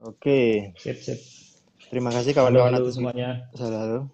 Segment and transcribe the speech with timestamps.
[0.00, 1.20] Oke, Sip, sip.
[1.92, 3.44] terima kasih kawan-kawan atas semuanya.
[3.52, 4.08] halo.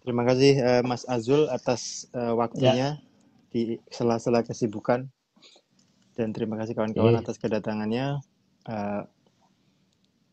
[0.00, 2.88] Terima kasih eh, Mas Azul atas Ya, waktunya
[3.52, 5.12] di sela-sela kesibukan
[6.16, 7.20] dan terima kasih kawan-kawan oke.
[7.20, 8.24] atas kedatangannya
[8.64, 9.02] eh,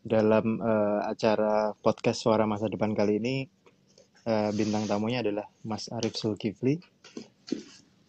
[0.08, 3.36] dalam eh, acara podcast Suara Masa Depan kali ini.
[4.24, 6.80] eh, bintang tamunya adalah Mas Arief Zulkifli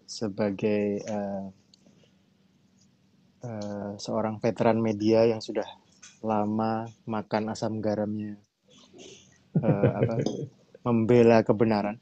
[0.06, 1.44] sebagai eh,
[3.42, 5.66] eh, seorang veteran media yang sudah
[6.24, 8.38] lama makan asam garamnya
[9.62, 10.14] eh, apa
[10.82, 11.96] membela kebenaran.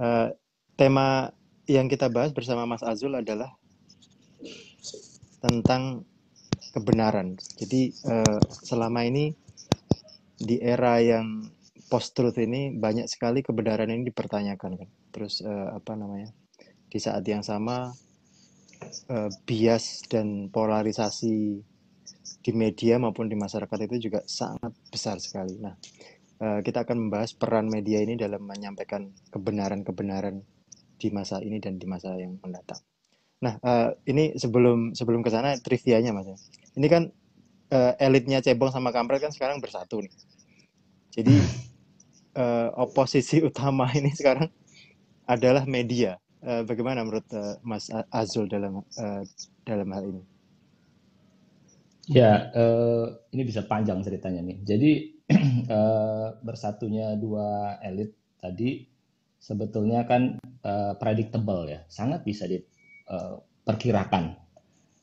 [0.00, 0.28] Eh,
[0.76, 1.28] tema
[1.68, 3.54] yang kita bahas bersama Mas Azul adalah
[5.40, 6.04] tentang
[6.72, 7.36] kebenaran.
[7.56, 9.32] Jadi eh, selama ini
[10.40, 11.44] di era yang
[11.90, 14.88] post truth ini banyak sekali kebenaran ini dipertanyakan kan.
[15.10, 16.30] Terus eh, apa namanya?
[16.90, 17.90] Di saat yang sama
[19.10, 21.69] eh, bias dan polarisasi
[22.38, 25.58] di media maupun di masyarakat itu juga sangat besar sekali.
[25.58, 25.74] Nah,
[26.40, 30.40] eh, kita akan membahas peran media ini dalam menyampaikan kebenaran-kebenaran
[31.00, 32.80] di masa ini dan di masa yang mendatang.
[33.44, 36.28] Nah, eh, ini sebelum sebelum ke sana trivianya Mas.
[36.30, 36.36] ya.
[36.80, 37.02] Ini kan
[37.70, 40.14] eh, elitnya cebong sama kampret kan sekarang bersatu nih.
[41.10, 41.34] Jadi
[42.80, 44.48] oposisi utama ini sekarang
[45.28, 46.16] adalah media.
[46.40, 47.26] Bagaimana menurut
[47.60, 48.80] Mas Azul dalam
[49.66, 50.22] dalam hal ini?
[52.10, 54.58] Ya, eh, ini bisa panjang ceritanya nih.
[54.66, 54.90] Jadi
[55.76, 58.10] eh, bersatunya dua elit
[58.42, 58.82] tadi
[59.38, 64.24] sebetulnya kan eh, predictable ya, sangat bisa diperkirakan.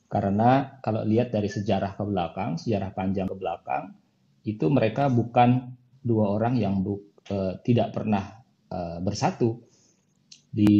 [0.08, 3.92] Karena kalau lihat dari sejarah ke belakang, sejarah panjang ke belakang,
[4.48, 8.24] itu mereka bukan dua orang yang bu- eh, tidak pernah
[8.72, 9.60] eh, bersatu.
[10.48, 10.72] Di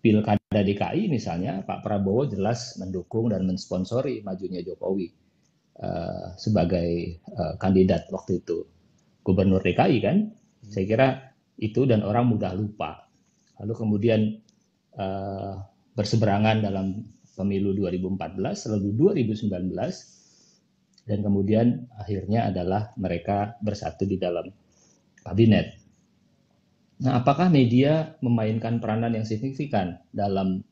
[0.00, 5.25] Pilkada DKI misalnya, Pak Prabowo jelas mendukung dan mensponsori majunya Jokowi
[5.76, 8.66] eh, sebagai eh, kandidat waktu itu
[9.26, 10.16] gubernur DKI kan.
[10.66, 11.08] Saya kira
[11.58, 13.06] itu dan orang mudah lupa.
[13.62, 14.20] Lalu kemudian
[14.96, 15.54] eh,
[15.96, 17.00] berseberangan dalam
[17.36, 19.52] pemilu 2014, lalu 2019,
[21.06, 24.48] dan kemudian akhirnya adalah mereka bersatu di dalam
[25.22, 25.76] kabinet.
[26.96, 30.64] Nah, apakah media memainkan peranan yang signifikan dalam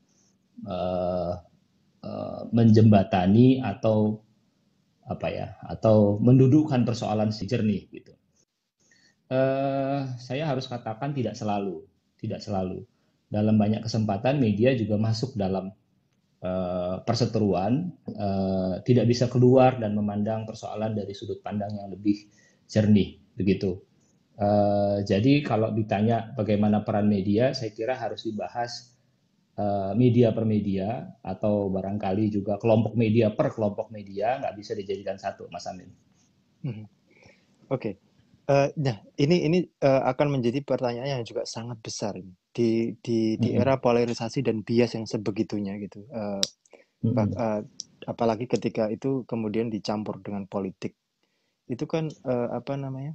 [0.65, 1.33] eh,
[2.03, 4.24] eh, menjembatani atau
[5.05, 8.13] apa ya, atau mendudukkan persoalan si jernih gitu?
[9.29, 11.85] Eh, saya harus katakan tidak selalu,
[12.21, 12.85] tidak selalu.
[13.29, 15.73] Dalam banyak kesempatan media juga masuk dalam
[16.45, 22.29] eh, perseteruan, eh, tidak bisa keluar dan memandang persoalan dari sudut pandang yang lebih
[22.69, 23.81] jernih, begitu.
[24.35, 28.94] Eh, jadi kalau ditanya bagaimana peran media, saya kira harus dibahas
[30.03, 30.89] media per media
[31.23, 35.91] atau barangkali juga kelompok media per kelompok media, nggak bisa dijadikan satu, Mas Amin.
[36.65, 36.85] Mhm.
[37.75, 37.91] Oke.
[38.45, 43.19] Eh, nah, ini ini eh, akan menjadi pertanyaan yang juga sangat besar ini di di
[43.43, 43.57] di Mm-mm.
[43.57, 46.01] era polarisasi dan bias yang sebegitunya gitu.
[46.13, 46.43] Eh,
[47.05, 47.39] Mm-mm.
[47.45, 47.61] eh,
[48.13, 50.93] apalagi ketika itu kemudian dicampur dengan politik.
[51.71, 53.15] Itu kan eh, apa namanya?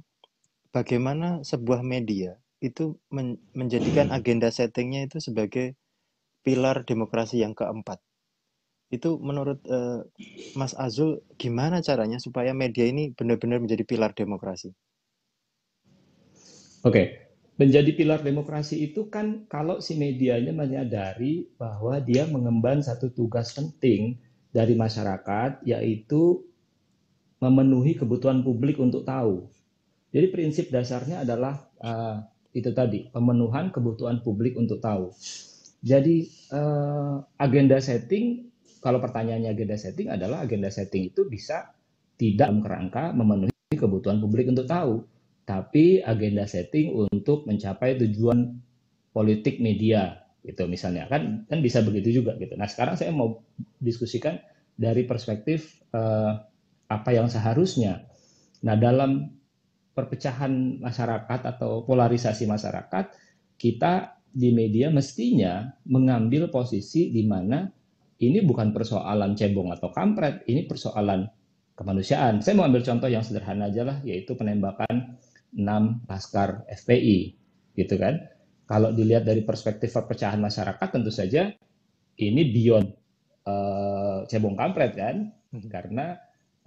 [0.76, 5.74] Bagaimana sebuah media itu men- menjadikan agenda settingnya itu sebagai
[6.46, 7.98] pilar demokrasi yang keempat.
[8.90, 10.00] Itu menurut eh,
[10.58, 14.74] Mas Azul gimana caranya supaya media ini benar-benar menjadi pilar demokrasi?
[16.80, 17.28] Oke,
[17.60, 24.16] menjadi pilar demokrasi itu kan kalau si medianya menyadari bahwa dia mengemban satu tugas penting
[24.50, 26.40] dari masyarakat, yaitu
[27.40, 29.48] memenuhi kebutuhan publik untuk tahu.
[30.10, 32.16] Jadi prinsip dasarnya adalah eh,
[32.56, 35.14] itu tadi, pemenuhan kebutuhan publik untuk tahu.
[35.80, 38.52] Jadi eh, agenda setting,
[38.84, 41.72] kalau pertanyaannya agenda setting adalah agenda setting itu bisa
[42.20, 45.08] tidak dalam kerangka memenuhi kebutuhan publik untuk tahu,
[45.48, 48.60] tapi agenda setting untuk mencapai tujuan
[49.10, 52.56] politik media gitu misalnya kan kan bisa begitu juga gitu.
[52.56, 53.44] Nah sekarang saya mau
[53.80, 54.40] diskusikan
[54.76, 56.32] dari perspektif eh,
[56.88, 58.04] apa yang seharusnya.
[58.64, 59.32] Nah dalam
[59.96, 63.04] perpecahan masyarakat atau polarisasi masyarakat
[63.60, 67.66] kita di media mestinya mengambil posisi di mana
[68.20, 71.24] ini bukan persoalan cebong atau kampret, ini persoalan
[71.72, 72.44] kemanusiaan.
[72.44, 75.16] Saya mau ambil contoh yang sederhana aja lah, yaitu penembakan
[75.56, 77.34] 6 laskar FPI,
[77.80, 78.20] gitu kan.
[78.68, 81.48] Kalau dilihat dari perspektif perpecahan masyarakat, tentu saja
[82.20, 82.88] ini beyond
[83.48, 85.68] eh, cebong kampret kan, Mhm.
[85.72, 86.14] karena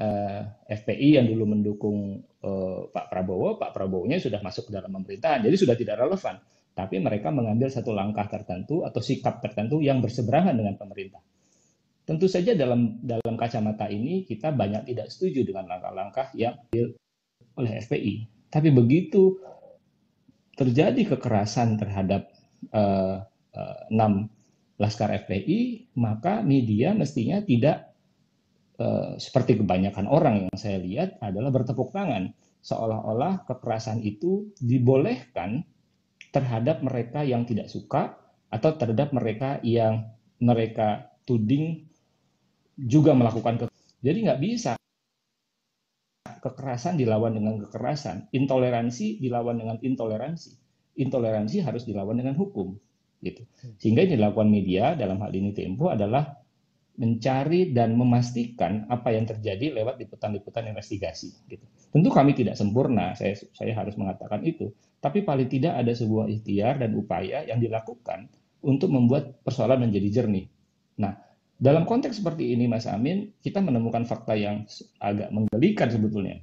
[0.02, 0.42] eh,
[0.74, 5.54] FPI yang dulu mendukung eh, Pak Prabowo, Pak Prabowo-nya sudah masuk ke dalam pemerintahan, jadi
[5.54, 6.42] sudah tidak relevan.
[6.74, 11.22] Tapi mereka mengambil satu langkah tertentu atau sikap tertentu yang berseberangan dengan pemerintah.
[12.04, 16.98] Tentu saja dalam dalam kacamata ini kita banyak tidak setuju dengan langkah-langkah yang diambil
[17.62, 18.16] oleh FPI.
[18.50, 19.38] Tapi begitu
[20.54, 22.30] terjadi kekerasan terhadap
[22.74, 23.24] uh,
[23.54, 24.30] uh, enam
[24.82, 27.94] laskar FPI, maka media mestinya tidak
[28.82, 32.34] uh, seperti kebanyakan orang yang saya lihat adalah bertepuk tangan,
[32.66, 35.64] seolah-olah kekerasan itu dibolehkan
[36.34, 38.18] terhadap mereka yang tidak suka
[38.50, 40.10] atau terhadap mereka yang
[40.42, 41.86] mereka tuding
[42.74, 43.66] juga melakukan ke
[44.04, 44.74] jadi nggak bisa
[46.44, 50.52] kekerasan dilawan dengan kekerasan, intoleransi dilawan dengan intoleransi,
[51.00, 52.76] intoleransi harus dilawan dengan hukum,
[53.24, 53.48] gitu.
[53.80, 56.43] Sehingga yang dilakukan media dalam hal ini Tempo adalah
[56.94, 61.34] mencari dan memastikan apa yang terjadi lewat liputan-liputan investigasi.
[61.50, 61.66] Gitu.
[61.90, 64.70] Tentu kami tidak sempurna, saya saya harus mengatakan itu.
[65.02, 68.30] Tapi paling tidak ada sebuah ikhtiar dan upaya yang dilakukan
[68.64, 70.48] untuk membuat persoalan menjadi jernih.
[71.02, 71.18] Nah,
[71.60, 74.64] dalam konteks seperti ini, Mas Amin, kita menemukan fakta yang
[75.02, 76.40] agak menggelikan sebetulnya.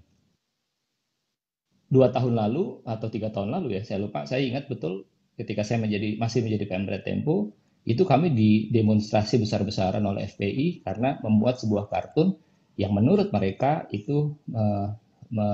[1.90, 5.82] Dua tahun lalu atau tiga tahun lalu ya, saya lupa, saya ingat betul ketika saya
[5.82, 7.56] menjadi masih menjadi Pemret Tempo,
[7.88, 12.36] itu kami didemonstrasi besar-besaran oleh FPI karena membuat sebuah kartun
[12.76, 14.92] yang menurut mereka itu uh,
[15.32, 15.48] me,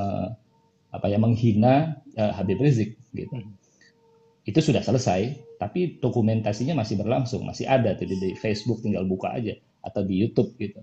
[0.90, 3.30] apa ya menghina uh, Habib Rizik gitu.
[3.30, 3.54] Hmm.
[4.46, 9.58] Itu sudah selesai, tapi dokumentasinya masih berlangsung, masih ada tuh di Facebook tinggal buka aja
[9.82, 10.82] atau di YouTube gitu.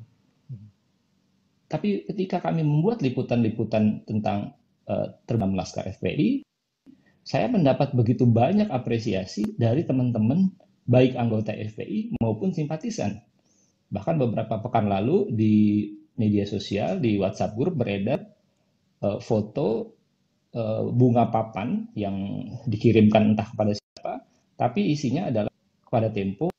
[1.73, 4.53] Tapi ketika kami membuat liputan-liputan tentang
[4.85, 6.45] uh, terbang laskar FPI,
[7.25, 10.53] saya mendapat begitu banyak apresiasi dari teman-teman
[10.83, 13.23] baik anggota FPI maupun simpatisan.
[13.93, 15.55] Bahkan beberapa pekan lalu di
[16.17, 18.21] media sosial di WhatsApp grup beredar
[19.01, 19.97] uh, foto
[20.53, 23.73] uh, bunga papan yang dikirimkan entah kepada
[24.53, 25.51] tapi isinya adalah
[25.83, 26.53] kepada Tempo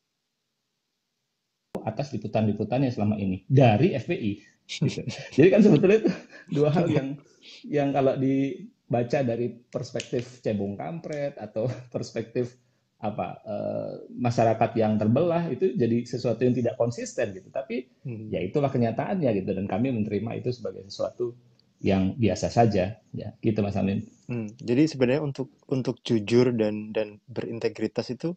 [1.84, 4.32] atas liputan-liputannya selama ini dari FPI.
[5.36, 6.12] Jadi kan sebetulnya itu
[6.52, 7.08] dua hal yang
[7.68, 12.56] yang kalau dibaca dari perspektif cebong kampret atau perspektif
[13.04, 17.52] apa uh, masyarakat yang terbelah itu jadi sesuatu yang tidak konsisten gitu.
[17.52, 18.32] Tapi hmm.
[18.32, 21.36] ya itulah kenyataannya gitu dan kami menerima itu sebagai sesuatu
[21.84, 24.08] yang biasa saja ya gitu Mas Amin.
[24.24, 28.32] Hmm, jadi sebenarnya untuk untuk jujur dan dan berintegritas itu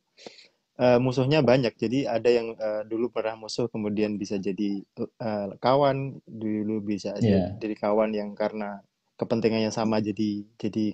[0.83, 1.71] uh, musuhnya banyak.
[1.79, 7.55] Jadi ada yang uh, dulu pernah musuh kemudian bisa jadi uh, kawan, dulu bisa yeah.
[7.55, 8.83] jadi kawan yang karena
[9.15, 10.93] kepentingannya sama jadi jadi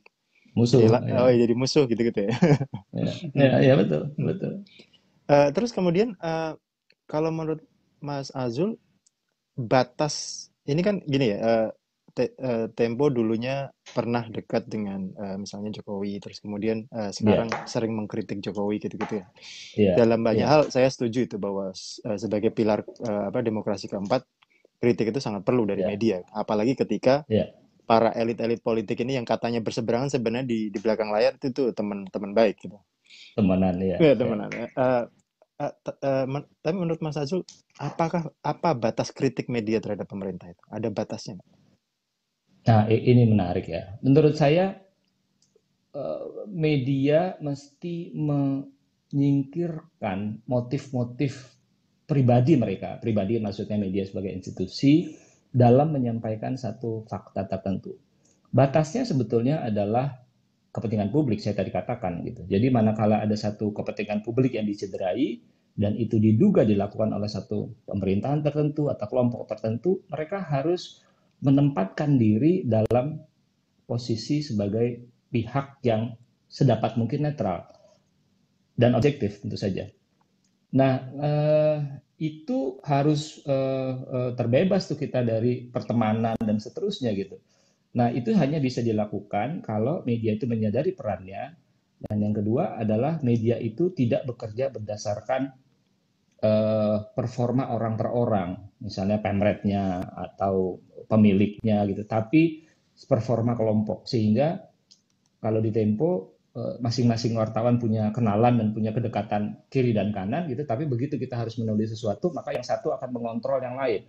[0.54, 0.82] musuh.
[0.82, 1.18] Jadi, ya.
[1.22, 2.34] Oh, jadi musuh gitu-gitu ya.
[2.94, 4.66] ya, ya, ya betul, betul.
[5.30, 6.58] Uh, terus kemudian uh,
[7.10, 7.62] kalau menurut
[8.04, 8.78] Mas Azul
[9.56, 11.70] batas ini kan gini ya, uh,
[12.14, 17.66] te, uh, Tempo dulunya pernah dekat dengan uh, misalnya Jokowi, terus kemudian uh, sekarang yeah.
[17.66, 19.28] sering mengkritik Jokowi gitu-gitu ya.
[19.76, 19.96] Yeah.
[19.98, 20.52] Dalam banyak yeah.
[20.52, 24.24] hal saya setuju itu bahwa uh, sebagai pilar uh, apa demokrasi keempat
[24.84, 25.92] kritik itu sangat perlu dari yeah.
[25.92, 27.50] media, apalagi ketika yeah.
[27.84, 32.32] Para elit-elit politik ini yang katanya berseberangan sebenarnya di di belakang layar itu tuh teman-teman
[32.32, 32.80] baik gitu.
[33.36, 33.98] Temenan ya.
[34.00, 34.50] Ya, temenan.
[34.52, 34.72] Yeah.
[34.76, 35.06] Uh,
[35.54, 35.70] Uh,
[36.02, 37.46] uh, men tapi menurut Mas Azul,
[37.78, 40.58] apakah apa batas kritik media terhadap pemerintah itu?
[40.66, 41.38] Ada batasnya?
[42.66, 44.02] Nah, ini menarik ya.
[44.02, 44.82] Menurut saya
[46.50, 51.54] media mesti menyingkirkan motif-motif
[52.10, 55.14] pribadi mereka, pribadi maksudnya media sebagai institusi
[55.54, 57.94] dalam menyampaikan satu fakta tertentu.
[58.50, 60.18] Batasnya sebetulnya adalah
[60.74, 62.50] kepentingan publik saya tadi katakan gitu.
[62.50, 65.38] Jadi manakala ada satu kepentingan publik yang dicederai
[65.78, 71.02] dan itu diduga dilakukan oleh satu pemerintahan tertentu atau kelompok tertentu, mereka harus
[71.46, 73.22] menempatkan diri dalam
[73.86, 76.14] posisi sebagai pihak yang
[76.50, 77.66] sedapat mungkin netral
[78.78, 79.90] dan objektif tentu saja.
[80.74, 81.78] Nah, eh,
[82.22, 83.94] itu harus eh,
[84.38, 87.42] terbebas tuh kita dari pertemanan dan seterusnya gitu.
[87.94, 91.54] Nah, itu hanya bisa dilakukan kalau media itu menyadari perannya.
[92.04, 95.42] Dan yang kedua adalah media itu tidak bekerja berdasarkan
[96.42, 98.50] eh, performa orang per orang,
[98.84, 102.66] misalnya pemretnya atau pemiliknya gitu, tapi
[103.08, 104.06] performa kelompok.
[104.10, 104.58] Sehingga
[105.40, 110.86] kalau di Tempo masing-masing wartawan punya kenalan dan punya kedekatan kiri dan kanan gitu, tapi
[110.86, 114.06] begitu kita harus menulis sesuatu maka yang satu akan mengontrol yang lain.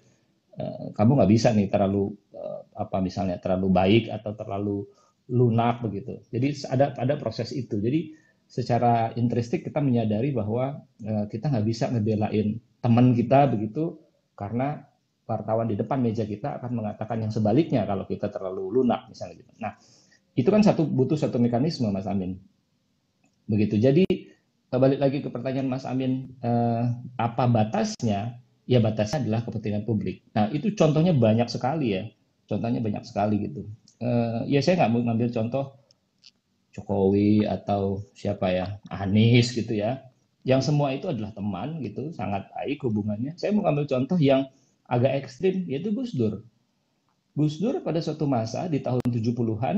[0.55, 4.77] Eh, kamu nggak bisa nih terlalu eh, apa misalnya terlalu baik atau terlalu
[5.33, 6.21] lunak begitu.
[6.29, 7.81] Jadi ada ada proses itu.
[7.81, 8.13] Jadi
[8.45, 10.85] secara intristik kita menyadari bahwa
[11.33, 14.05] kita nggak bisa ngebelain teman kita begitu
[14.37, 14.85] karena
[15.25, 19.53] wartawan di depan meja kita akan mengatakan yang sebaliknya kalau kita terlalu lunak misalnya gitu.
[19.57, 19.73] Nah,
[20.35, 22.39] itu kan satu butuh satu mekanisme Mas Amin.
[23.47, 23.79] Begitu.
[23.79, 24.05] Jadi
[24.75, 26.83] balik lagi ke pertanyaan Mas Amin, eh,
[27.15, 28.45] apa batasnya?
[28.65, 30.25] ya batasnya adalah kepentingan publik.
[30.33, 32.03] Nah itu contohnya banyak sekali ya,
[32.49, 33.69] contohnya banyak sekali gitu.
[34.03, 35.65] Uh, ya saya nggak mau ngambil contoh
[36.75, 40.03] Jokowi atau siapa ya Anies gitu ya,
[40.43, 43.39] yang semua itu adalah teman gitu, sangat baik hubungannya.
[43.39, 44.49] Saya mau ngambil contoh yang
[44.89, 46.43] agak ekstrim yaitu Gus Dur.
[47.39, 49.77] Gus Dur pada suatu masa di tahun 70-an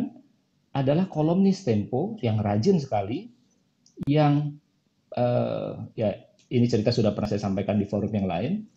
[0.77, 3.33] adalah kolomnis Tempo yang rajin sekali,
[4.05, 4.61] yang
[5.17, 6.13] uh, ya
[6.53, 8.69] ini cerita sudah pernah saya sampaikan di forum yang lain,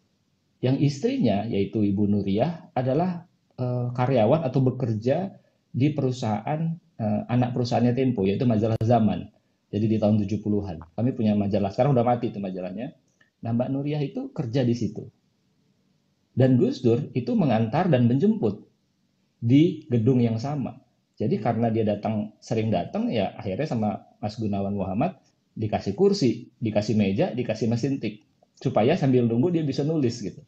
[0.63, 3.27] yang istrinya yaitu Ibu Nuriyah adalah
[3.60, 5.36] uh, karyawan atau bekerja
[5.70, 9.27] di perusahaan uh, anak perusahaannya Tempo yaitu majalah Zaman.
[9.70, 10.98] Jadi di tahun 70-an.
[10.98, 12.89] Kami punya majalah, sekarang udah mati itu majalahnya.
[13.46, 15.06] Nah Mbak Nuriyah itu kerja di situ.
[16.34, 18.65] Dan Gus Dur itu mengantar dan menjemput
[19.38, 20.82] di gedung yang sama.
[21.20, 23.90] Jadi karena dia datang sering datang ya akhirnya sama
[24.24, 25.20] Mas Gunawan Muhammad
[25.60, 28.24] dikasih kursi, dikasih meja, dikasih mesin tik
[28.56, 30.40] supaya sambil nunggu dia bisa nulis gitu.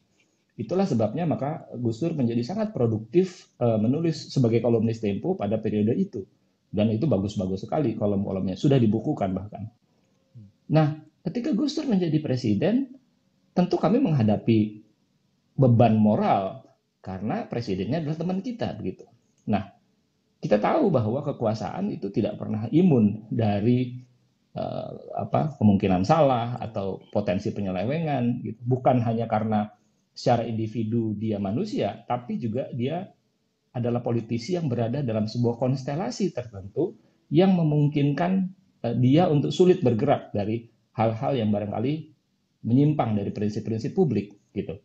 [0.55, 5.95] Itulah sebabnya maka Gus Dur menjadi sangat produktif uh, menulis sebagai kolumnis Tempo pada periode
[5.95, 6.23] itu.
[6.71, 9.67] Dan itu bagus-bagus sekali kolom-kolomnya, sudah dibukukan bahkan.
[10.71, 12.95] Nah, ketika Gus Dur menjadi presiden,
[13.51, 14.79] tentu kami menghadapi
[15.59, 16.63] beban moral
[17.03, 19.03] karena presidennya adalah teman kita begitu.
[19.51, 19.80] Nah,
[20.41, 24.01] kita tahu bahwa kekuasaan itu tidak pernah imun dari
[24.57, 28.59] uh, apa kemungkinan salah atau potensi penyelewengan gitu.
[28.65, 29.69] Bukan hanya karena
[30.17, 33.05] secara individu dia manusia, tapi juga dia
[33.71, 36.97] adalah politisi yang berada dalam sebuah konstelasi tertentu
[37.29, 38.49] yang memungkinkan
[38.81, 40.67] uh, dia untuk sulit bergerak dari
[40.97, 42.11] hal-hal yang barangkali
[42.65, 44.81] menyimpang dari prinsip-prinsip publik gitu.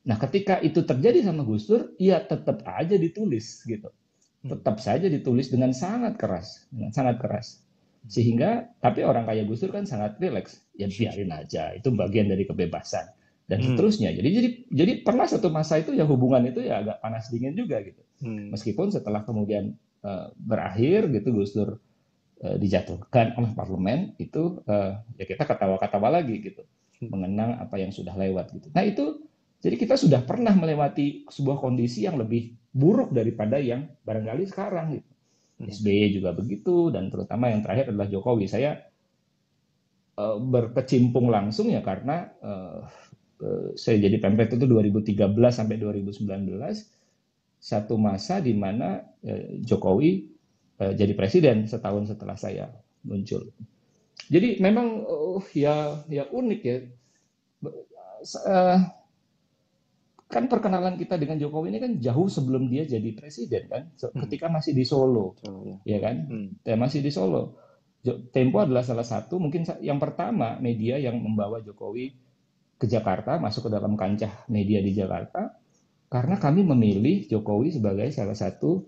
[0.00, 3.92] Nah, ketika itu terjadi sama Gus Dur, ya tetap aja ditulis gitu.
[4.40, 4.56] Hmm.
[4.56, 7.60] Tetap saja ditulis dengan sangat keras, dengan sangat keras.
[8.08, 12.48] Sehingga tapi orang kayak Gus Dur kan sangat rileks, ya biarin aja, itu bagian dari
[12.48, 13.04] kebebasan
[13.44, 13.66] dan hmm.
[13.76, 14.10] seterusnya.
[14.16, 17.84] Jadi jadi jadi pernah satu masa itu ya hubungan itu ya agak panas dingin juga
[17.84, 18.00] gitu.
[18.24, 18.48] Hmm.
[18.54, 21.76] Meskipun setelah kemudian uh, berakhir gitu Gus Dur
[22.40, 26.64] uh, dijatuhkan oleh parlemen itu uh, ya kita ketawa-ketawa lagi gitu.
[27.04, 27.12] Hmm.
[27.12, 28.72] Mengenang apa yang sudah lewat gitu.
[28.72, 29.28] Nah, itu
[29.60, 35.10] jadi kita sudah pernah melewati sebuah kondisi yang lebih buruk daripada yang barangkali sekarang gitu.
[35.60, 35.68] Hmm.
[35.68, 38.48] SBY juga begitu dan terutama yang terakhir adalah Jokowi.
[38.48, 38.80] Saya
[40.16, 42.88] uh, berkecimpung langsung ya karena uh,
[43.44, 46.24] uh, saya jadi pempret itu 2013 sampai 2019
[47.60, 50.24] satu masa di mana uh, Jokowi
[50.80, 52.72] uh, jadi presiden setahun setelah saya
[53.04, 53.52] muncul.
[54.32, 56.76] Jadi memang uh, ya ya unik ya.
[58.40, 58.99] Uh,
[60.30, 64.14] kan perkenalan kita dengan Jokowi ini kan jauh sebelum dia jadi presiden kan, hmm.
[64.24, 65.76] ketika masih di Solo, oh, ya.
[65.82, 66.78] ya kan, hmm.
[66.78, 67.58] masih di Solo.
[68.32, 72.14] Tempo adalah salah satu mungkin yang pertama media yang membawa Jokowi
[72.80, 75.60] ke Jakarta, masuk ke dalam kancah media di Jakarta,
[76.06, 78.86] karena kami memilih Jokowi sebagai salah satu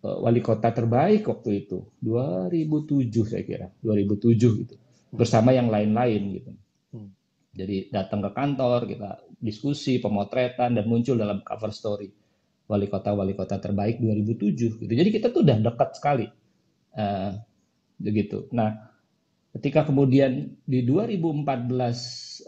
[0.00, 4.74] uh, wali kota terbaik waktu itu, 2007 saya kira, 2007 gitu,
[5.12, 6.50] bersama yang lain-lain gitu.
[7.54, 12.10] Jadi datang ke kantor, kita diskusi, pemotretan, dan muncul dalam cover story
[12.64, 14.80] wali kota wali kota terbaik 2007.
[14.80, 14.92] Gitu.
[14.92, 16.26] Jadi kita tuh udah dekat sekali,
[16.96, 17.32] uh,
[18.00, 18.48] begitu.
[18.56, 18.72] Nah,
[19.56, 21.44] ketika kemudian di 2014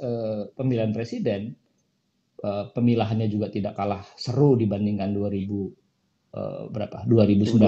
[0.01, 1.53] uh, pemilihan presiden,
[2.41, 5.37] uh, pemilahannya juga tidak kalah seru dibandingkan 2000
[6.33, 7.05] uh, berapa?
[7.05, 7.61] 2019.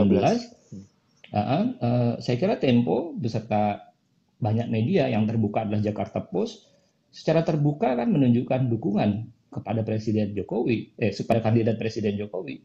[1.28, 3.92] Uh, uh, saya kira Tempo beserta
[4.40, 6.77] banyak media yang terbuka adalah Jakarta Post
[7.08, 9.10] secara terbuka kan menunjukkan dukungan
[9.48, 12.56] kepada Presiden Jokowi, eh, kepada kandidat Presiden Jokowi.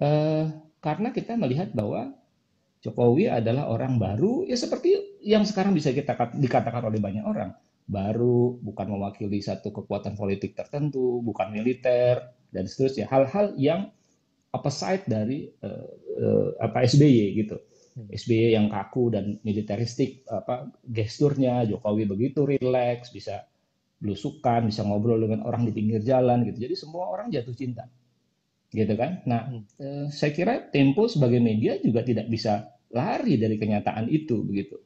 [0.00, 0.44] Eh,
[0.84, 2.12] karena kita melihat bahwa
[2.84, 7.56] Jokowi adalah orang baru, ya seperti yang sekarang bisa kita dikatakan oleh banyak orang.
[7.88, 12.20] Baru, bukan mewakili satu kekuatan politik tertentu, bukan militer,
[12.52, 13.08] dan seterusnya.
[13.08, 13.88] Hal-hal yang
[14.52, 15.88] opposite dari uh,
[16.20, 17.56] uh, apa SBY gitu.
[17.96, 18.08] Hmm.
[18.12, 23.48] SBY yang kaku dan militeristik, apa gesturnya Jokowi begitu rileks, bisa
[23.98, 26.68] belusukan, bisa ngobrol dengan orang di pinggir jalan gitu.
[26.68, 27.88] Jadi semua orang jatuh cinta.
[28.74, 29.22] Gitu kan?
[29.24, 29.62] Nah, hmm.
[29.78, 34.76] eh, saya kira Tempo sebagai media juga tidak bisa lari dari kenyataan itu begitu.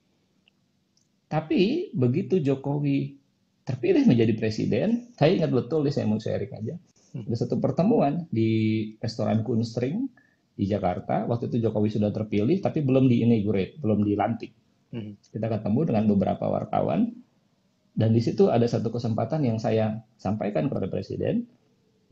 [1.28, 3.20] Tapi begitu Jokowi
[3.68, 6.74] terpilih menjadi presiden, saya ingat betul, saya mau sharing aja.
[7.12, 7.24] Hmm.
[7.28, 10.08] Ada satu pertemuan di restoran Kunstring
[10.56, 11.28] di Jakarta.
[11.28, 14.52] Waktu itu Jokowi sudah terpilih, tapi belum di belum dilantik.
[14.88, 15.20] Hmm.
[15.20, 17.12] Kita ketemu dengan beberapa wartawan
[17.98, 21.50] dan di situ ada satu kesempatan yang saya sampaikan kepada Presiden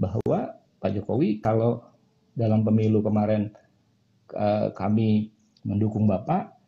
[0.03, 1.87] bahwa Pak Jokowi kalau
[2.35, 3.55] dalam pemilu kemarin
[4.35, 5.31] uh, kami
[5.63, 6.59] mendukung Bapak,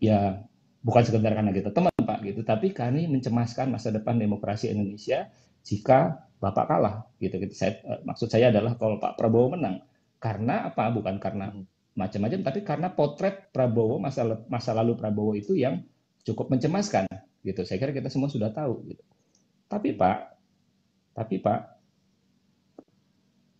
[0.00, 0.40] ya
[0.80, 5.28] bukan sekedar karena kita teman Pak gitu, tapi kami mencemaskan masa depan demokrasi Indonesia
[5.68, 7.38] jika Bapak kalah gitu.
[7.38, 7.52] gitu.
[7.52, 9.84] Saya, eh, maksud saya adalah kalau Pak Prabowo menang
[10.16, 10.88] karena apa?
[10.90, 11.92] Bukan karena hmm.
[11.92, 15.84] macam-macam, tapi karena potret Prabowo masa masa lalu Prabowo itu yang
[16.24, 17.04] cukup mencemaskan
[17.42, 17.62] gitu.
[17.66, 18.86] Saya kira kita semua sudah tahu.
[18.90, 19.02] Gitu.
[19.66, 20.18] Tapi Pak,
[21.14, 21.60] tapi Pak,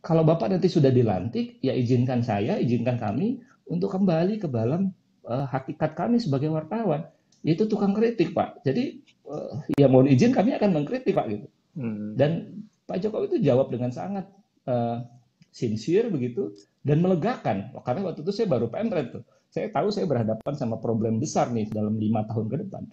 [0.02, 3.38] kalau Bapak nanti sudah dilantik, ya izinkan saya, izinkan kami
[3.70, 4.90] untuk kembali ke dalam
[5.26, 7.06] uh, hakikat kami sebagai wartawan,
[7.46, 8.66] yaitu tukang kritik Pak.
[8.66, 11.46] Jadi uh, ya mohon izin kami akan mengkritik Pak gitu.
[11.78, 12.18] Hmm.
[12.18, 14.26] Dan Pak Jokowi itu jawab dengan sangat
[14.66, 15.06] uh,
[15.52, 16.50] sincere begitu
[16.82, 19.22] dan melegakan karena waktu itu saya baru pemret tuh
[19.52, 22.88] saya tahu saya berhadapan sama problem besar nih dalam lima tahun ke depan.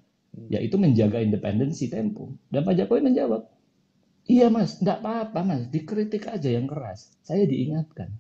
[0.48, 3.44] Yaitu menjaga independensi Tempo dan Pak Jokowi menjawab
[4.32, 8.16] iya mas nggak apa-apa mas dikritik aja yang keras saya diingatkan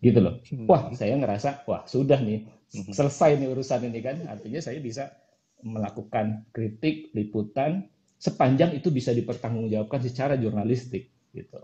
[0.00, 0.64] gitu loh hmm.
[0.64, 2.96] wah saya ngerasa wah sudah nih hmm.
[2.96, 5.12] selesai nih urusan ini kan artinya saya bisa
[5.60, 7.84] melakukan kritik liputan
[8.20, 11.60] sepanjang itu bisa dipertanggungjawabkan secara jurnalistik gitu.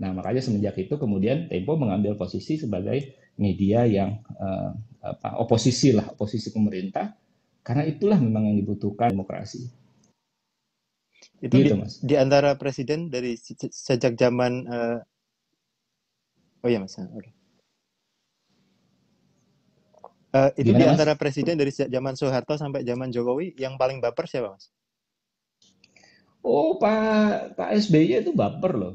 [0.00, 4.70] Nah makanya semenjak itu kemudian Tempo mengambil posisi sebagai media yang uh,
[5.02, 7.12] apa, oposisi lah oposisi pemerintah
[7.60, 9.68] karena itulah memang yang dibutuhkan demokrasi.
[11.40, 11.92] Itu gitu, di, mas.
[12.00, 13.36] di antara presiden dari
[13.72, 14.98] sejak zaman uh,
[16.64, 17.08] oh ya mas, oke.
[17.16, 17.32] Okay.
[20.30, 21.20] Uh, itu Gimana, di antara mas?
[21.20, 24.68] presiden dari zaman Soeharto sampai zaman Jokowi yang paling baper siapa mas?
[26.40, 28.94] Oh, Pak Pak SBY itu baper loh.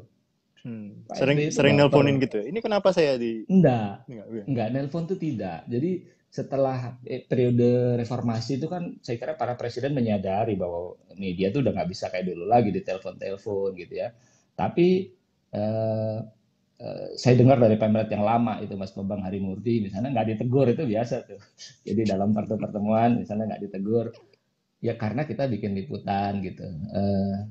[0.66, 1.06] Hmm.
[1.14, 2.42] Sering sering nelponin gitu.
[2.42, 4.10] Ini kenapa saya di Enggak.
[4.10, 5.62] Enggak, enggak nelpon tuh tidak.
[5.70, 11.64] Jadi setelah eh, periode reformasi itu kan saya kira para presiden menyadari bahwa media tuh
[11.64, 14.12] udah nggak bisa kayak dulu lagi di telepon-telepon gitu ya.
[14.60, 14.88] Tapi
[15.56, 16.20] eh,
[16.84, 20.84] eh, saya dengar dari pemret yang lama itu Mas Bambang Harimurti misalnya nggak ditegur itu
[20.84, 21.40] biasa tuh.
[21.88, 24.12] Jadi dalam pertemuan misalnya nggak ditegur
[24.84, 26.68] ya karena kita bikin liputan gitu.
[26.92, 27.48] Uh,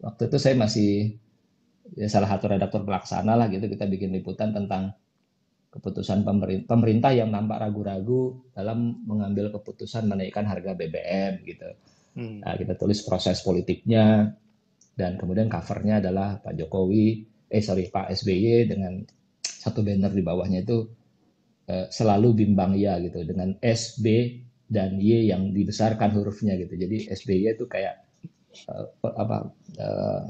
[0.00, 1.20] waktu itu saya masih
[1.92, 4.96] ya salah satu redaktor pelaksana lah gitu kita bikin liputan tentang
[5.74, 11.68] keputusan pemerintah, pemerintah yang nampak ragu-ragu dalam mengambil keputusan menaikkan harga BBM gitu.
[12.14, 12.38] Hmm.
[12.46, 14.30] Nah, kita tulis proses politiknya
[14.94, 19.02] dan kemudian covernya adalah Pak Jokowi, eh sorry Pak SBY dengan
[19.42, 20.86] satu banner di bawahnya itu
[21.66, 24.06] eh, selalu bimbang ya gitu dengan SB
[24.70, 26.78] dan Y yang dibesarkan hurufnya gitu.
[26.78, 28.04] Jadi SBY itu kayak
[28.70, 30.22] uh, apa uh,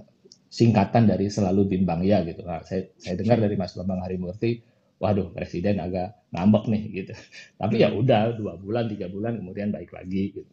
[0.50, 2.42] singkatan dari selalu bimbang ya gitu.
[2.42, 4.58] Nah, saya saya dengar dari Mas Bambang Harimurti,
[5.02, 7.12] waduh presiden agak ngambek nih gitu.
[7.60, 10.52] Tapi ya udah dua bulan tiga bulan kemudian baik lagi gitu.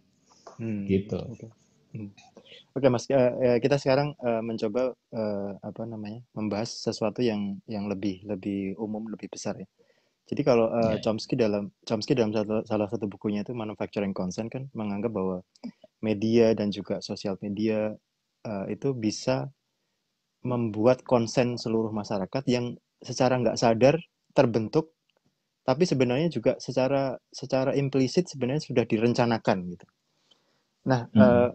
[0.62, 1.18] Hmm, gitu.
[1.18, 1.50] Oke, okay.
[1.98, 2.10] hmm.
[2.78, 8.22] okay, Mas, uh, kita sekarang uh, mencoba uh, apa namanya membahas sesuatu yang yang lebih
[8.28, 9.68] lebih umum lebih besar ya.
[10.32, 11.02] Jadi kalau uh, yeah.
[11.02, 15.44] Chomsky dalam Chomsky dalam satu, salah satu bukunya itu Manufacturing Consent kan menganggap bahwa
[16.00, 17.94] media dan juga sosial media
[18.46, 19.50] uh, itu bisa
[20.42, 24.02] membuat konsen seluruh masyarakat yang secara nggak sadar
[24.34, 24.98] terbentuk,
[25.62, 29.86] tapi sebenarnya juga secara secara implisit sebenarnya sudah direncanakan gitu.
[30.90, 31.22] Nah, hmm.
[31.22, 31.50] uh,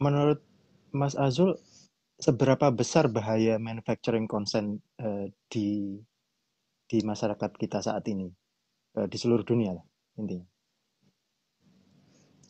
[0.00, 0.40] menurut
[0.96, 1.60] Mas Azul,
[2.16, 6.00] seberapa besar bahaya manufacturing consent uh, di
[6.88, 8.32] di masyarakat kita saat ini
[8.96, 9.84] eh, di seluruh dunia lah
[10.16, 10.48] intinya.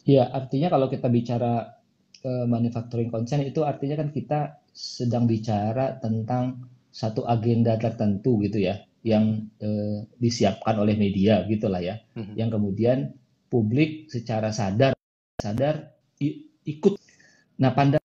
[0.06, 1.74] Ya artinya kalau kita bicara
[2.22, 8.87] uh, manufacturing consent itu artinya kan kita sedang bicara tentang satu agenda tertentu gitu ya
[9.08, 12.34] yang uh, disiapkan oleh media gitulah ya, mm-hmm.
[12.36, 13.16] yang kemudian
[13.48, 14.92] publik secara sadar
[15.40, 15.96] sadar
[16.68, 17.00] ikut.
[17.58, 18.02] Nah pandangan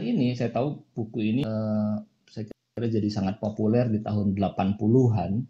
[0.00, 1.98] ini saya tahu buku ini uh,
[2.80, 5.44] jadi sangat populer di tahun 80-an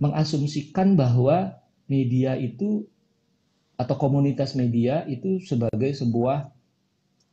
[0.00, 1.56] mengasumsikan bahwa
[1.88, 2.84] media itu
[3.80, 6.52] atau komunitas media itu sebagai sebuah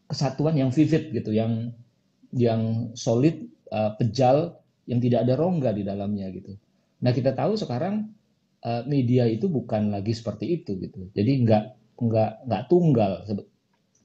[0.08, 1.76] kesatuan yang vivid gitu, yang
[2.32, 4.56] yang solid, uh, pejal,
[4.88, 6.56] yang tidak ada rongga di dalamnya gitu.
[7.04, 8.10] Nah kita tahu sekarang
[8.64, 11.12] uh, media itu bukan lagi seperti itu gitu.
[11.12, 11.64] Jadi nggak
[12.00, 13.28] nggak nggak tunggal,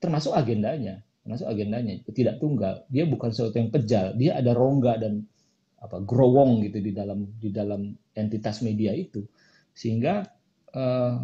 [0.02, 5.22] termasuk agendanya termasuk agendanya tidak tunggal dia bukan sesuatu yang pejal dia ada rongga dan
[5.78, 9.22] apa growong gitu di dalam di dalam entitas media itu
[9.70, 10.26] sehingga
[10.74, 11.14] eh,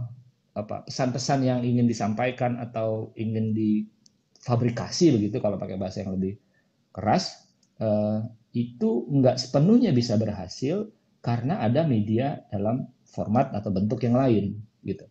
[0.54, 6.38] apa pesan-pesan yang ingin disampaikan atau ingin difabrikasi begitu kalau pakai bahasa yang lebih
[6.94, 7.50] keras
[7.82, 8.22] eh,
[8.58, 10.90] itu nggak sepenuhnya bisa berhasil
[11.22, 15.06] karena ada media dalam format atau bentuk yang lain gitu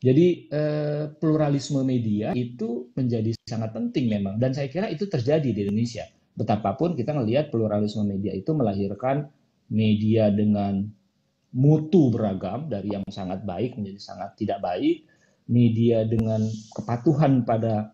[0.00, 5.60] jadi eh, pluralisme media itu menjadi sangat penting memang dan saya kira itu terjadi di
[5.68, 6.08] Indonesia.
[6.32, 9.28] Betapapun kita melihat pluralisme media itu melahirkan
[9.68, 10.88] media dengan
[11.52, 15.04] mutu beragam dari yang sangat baik menjadi sangat tidak baik,
[15.52, 17.92] media dengan kepatuhan pada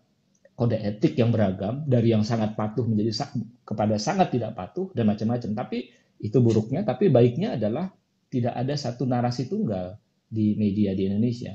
[0.57, 3.29] kode etik yang beragam dari yang sangat patuh menjadi sa
[3.61, 5.53] kepada sangat tidak patuh dan macam-macam.
[5.53, 7.93] Tapi itu buruknya, tapi baiknya adalah
[8.33, 11.53] tidak ada satu narasi tunggal di media di Indonesia.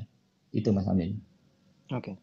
[0.55, 1.19] Itu Mas Amin.
[1.91, 1.99] Oke.
[1.99, 2.15] Okay.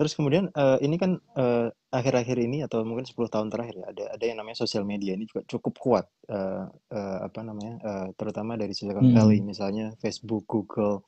[0.00, 4.04] Terus kemudian uh, ini kan uh, akhir-akhir ini atau mungkin 10 tahun terakhir ya ada
[4.16, 8.56] ada yang namanya sosial media ini juga cukup kuat uh, uh, apa namanya uh, terutama
[8.56, 9.46] dari Silicon Valley hmm.
[9.52, 11.04] misalnya Facebook, Google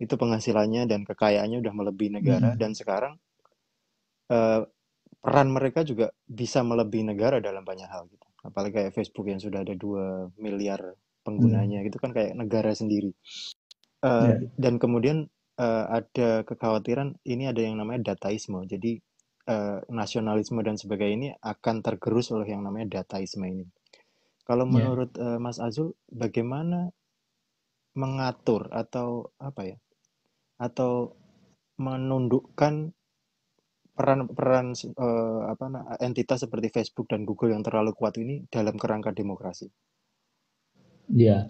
[0.00, 2.58] itu penghasilannya dan kekayaannya udah melebihi negara hmm.
[2.58, 3.14] dan sekarang
[4.32, 4.64] uh,
[5.22, 8.26] peran mereka juga bisa melebihi negara dalam banyak hal gitu.
[8.42, 11.86] Apalagi kayak Facebook yang sudah ada 2 miliar penggunanya hmm.
[11.86, 13.14] gitu kan kayak negara sendiri.
[14.02, 14.38] Uh, yeah.
[14.58, 15.30] Dan kemudian
[15.62, 18.66] uh, ada kekhawatiran ini ada yang namanya dataisme.
[18.66, 18.98] Jadi
[19.46, 23.70] uh, nasionalisme dan sebagainya ini akan tergerus oleh yang namanya dataisme ini.
[24.42, 24.74] Kalau yeah.
[24.74, 26.90] menurut uh, Mas Azul, bagaimana
[27.94, 29.78] mengatur atau apa ya?
[30.58, 31.14] Atau
[31.78, 32.90] menundukkan
[33.92, 39.68] peran-peran uh, apa entitas seperti Facebook dan Google yang terlalu kuat ini dalam kerangka demokrasi.
[41.12, 41.44] Ya,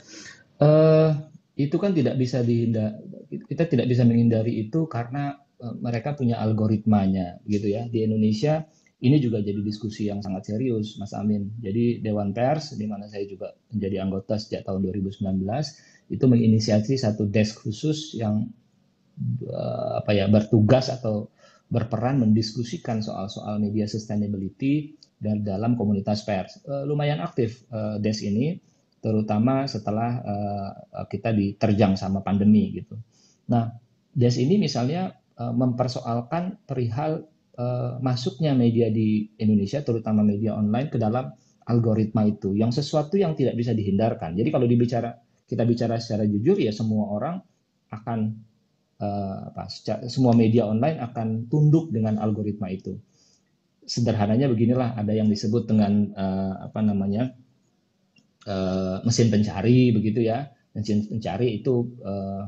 [0.58, 1.10] uh,
[1.54, 2.98] itu kan tidak bisa dihindar.
[3.30, 7.86] Kita tidak bisa menghindari itu karena uh, mereka punya algoritmanya, gitu ya.
[7.86, 8.66] Di Indonesia
[9.02, 11.54] ini juga jadi diskusi yang sangat serius, Mas Amin.
[11.62, 15.46] Jadi Dewan Pers, di mana saya juga menjadi anggota sejak tahun 2019,
[16.10, 18.50] itu menginisiasi satu desk khusus yang
[20.02, 21.28] apa ya bertugas atau
[21.72, 26.60] berperan mendiskusikan soal-soal media sustainability dan dalam komunitas pers.
[26.68, 28.60] Uh, lumayan aktif uh, DES ini,
[29.00, 30.70] terutama setelah uh,
[31.08, 33.00] kita diterjang sama pandemi gitu.
[33.48, 33.72] Nah,
[34.12, 37.24] DES ini misalnya uh, mempersoalkan perihal
[37.56, 41.32] uh, masuknya media di Indonesia, terutama media online ke dalam
[41.64, 44.36] algoritma itu, yang sesuatu yang tidak bisa dihindarkan.
[44.36, 45.16] Jadi kalau dibicara
[45.48, 47.40] kita bicara secara jujur ya semua orang
[47.92, 48.51] akan
[49.02, 49.66] uh, apa,
[50.06, 52.94] semua media online akan tunduk dengan algoritma itu.
[53.82, 57.34] Sederhananya beginilah, ada yang disebut dengan uh, apa namanya
[58.46, 60.46] uh, mesin pencari begitu ya.
[60.72, 62.46] Mesin pencari itu uh,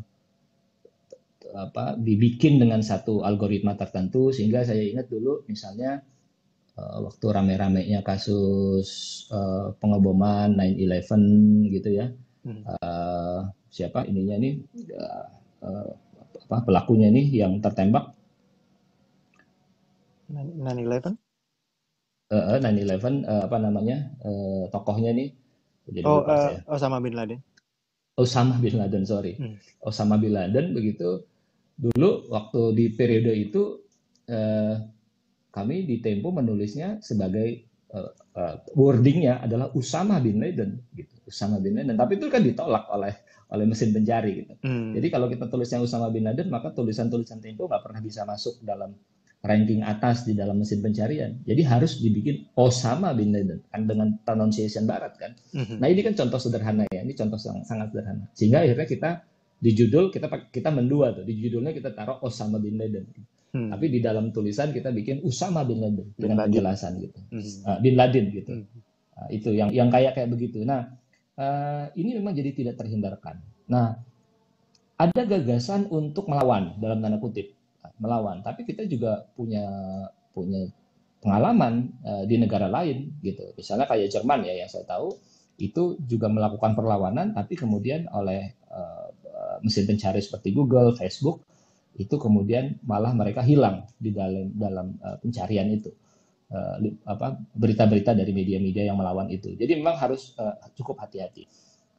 [1.55, 6.03] apa dibikin dengan satu algoritma tertentu sehingga saya ingat dulu misalnya
[6.79, 12.07] uh, waktu rame-ramenya kasus uh, pengeboman 9/11 gitu ya.
[12.45, 12.63] Hmm.
[12.63, 13.41] Uh,
[13.75, 14.55] siapa ininya nih
[14.95, 15.27] uh,
[15.67, 15.91] uh,
[16.45, 18.13] apa pelakunya ini yang tertembak?
[20.31, 21.17] 9/11
[22.33, 25.37] uh, 9/11 uh, apa namanya uh, tokohnya nih
[25.85, 27.41] jadi oh uh, Osama bin Laden.
[28.17, 29.37] Osama bin Laden sorry.
[29.37, 29.61] Hmm.
[29.85, 31.29] Osama bin Laden begitu.
[31.75, 33.85] Dulu waktu di periode itu
[34.31, 34.75] uh,
[35.53, 41.15] kami di Tempo menulisnya sebagai uh, uh, wordingnya adalah Usama bin Laden gitu.
[41.29, 42.01] Usama bin Laden.
[42.01, 43.13] Tapi itu kan ditolak oleh
[43.51, 44.55] oleh mesin pencari gitu.
[44.65, 44.97] Hmm.
[44.97, 48.97] Jadi kalau kita tulisnya Usama bin Laden maka tulisan-tulisan Tempo nggak pernah bisa masuk dalam
[49.45, 51.37] ranking atas di dalam mesin pencarian.
[51.45, 55.37] Jadi harus dibikin Osama bin Laden kan dengan pronunciation barat kan.
[55.53, 55.77] Hmm.
[55.77, 58.25] Nah ini kan contoh sederhana ya, ini contoh yang sangat sederhana.
[58.33, 59.11] Sehingga akhirnya kita
[59.61, 63.05] di judul kita kita mendua tuh di judulnya kita taruh Osama bin Laden.
[63.55, 63.71] Hmm.
[63.71, 67.69] Tapi di dalam tulisan kita bikin Usama bin Laden dengan penjelasan gitu, hmm.
[67.69, 68.51] uh, bin Laden gitu.
[68.51, 68.67] Hmm.
[69.15, 70.65] Uh, itu yang yang kayak kayak begitu.
[70.65, 70.89] Nah
[71.39, 73.41] uh, ini memang jadi tidak terhindarkan.
[73.71, 73.99] Nah,
[74.95, 77.55] ada gagasan untuk melawan dalam tanda kutip
[77.99, 79.67] melawan, tapi kita juga punya
[80.35, 80.67] punya
[81.23, 83.55] pengalaman uh, di negara lain gitu.
[83.55, 85.15] Misalnya kayak Jerman ya yang saya tahu
[85.59, 89.15] itu juga melakukan perlawanan, tapi kemudian oleh uh,
[89.63, 91.47] mesin pencari seperti Google, Facebook
[91.95, 95.95] itu kemudian malah mereka hilang di dalam dalam uh, pencarian itu
[96.55, 96.79] uh,
[97.11, 99.59] apa berita-berita dari media-media yang melawan itu.
[99.59, 101.51] Jadi memang harus uh, cukup hati-hati.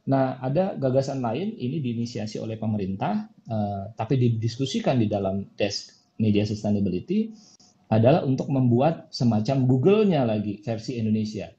[0.05, 5.91] Nah, ada gagasan lain ini diinisiasi oleh pemerintah, uh, tapi didiskusikan di dalam desk
[6.21, 7.33] media sustainability
[7.89, 11.49] adalah untuk membuat semacam Google-nya lagi versi Indonesia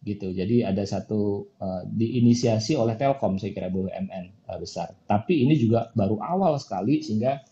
[0.00, 0.32] gitu.
[0.32, 4.94] Jadi ada satu uh, diinisiasi oleh Telkom saya kira BUMN uh, besar.
[5.04, 7.42] Tapi ini juga baru awal sekali sehingga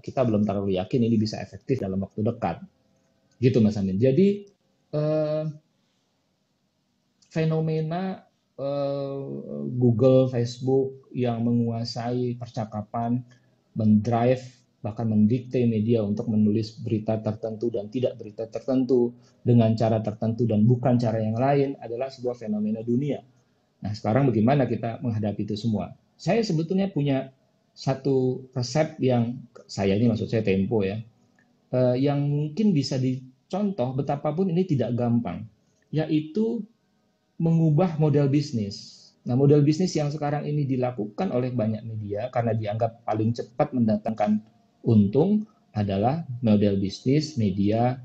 [0.00, 2.64] kita belum terlalu yakin ini bisa efektif dalam waktu dekat.
[3.40, 3.96] Gitu Mas Amin.
[3.96, 4.44] Jadi
[4.92, 5.44] eh,
[7.32, 8.28] fenomena
[8.60, 9.20] eh,
[9.74, 13.24] Google, Facebook yang menguasai percakapan,
[13.74, 19.12] mendrive bahkan mendikte media untuk menulis berita tertentu dan tidak berita tertentu
[19.44, 23.20] dengan cara tertentu dan bukan cara yang lain adalah sebuah fenomena dunia.
[23.84, 25.92] Nah, sekarang bagaimana kita menghadapi itu semua?
[26.16, 27.32] Saya sebetulnya punya
[27.76, 31.00] satu resep yang saya ini maksud saya Tempo ya,
[31.72, 35.46] yang mungkin bisa di contoh betapapun ini tidak gampang,
[35.90, 36.62] yaitu
[37.40, 39.00] mengubah model bisnis.
[39.24, 44.40] Nah, model bisnis yang sekarang ini dilakukan oleh banyak media karena dianggap paling cepat mendatangkan
[44.84, 45.44] untung
[45.76, 48.00] adalah model bisnis media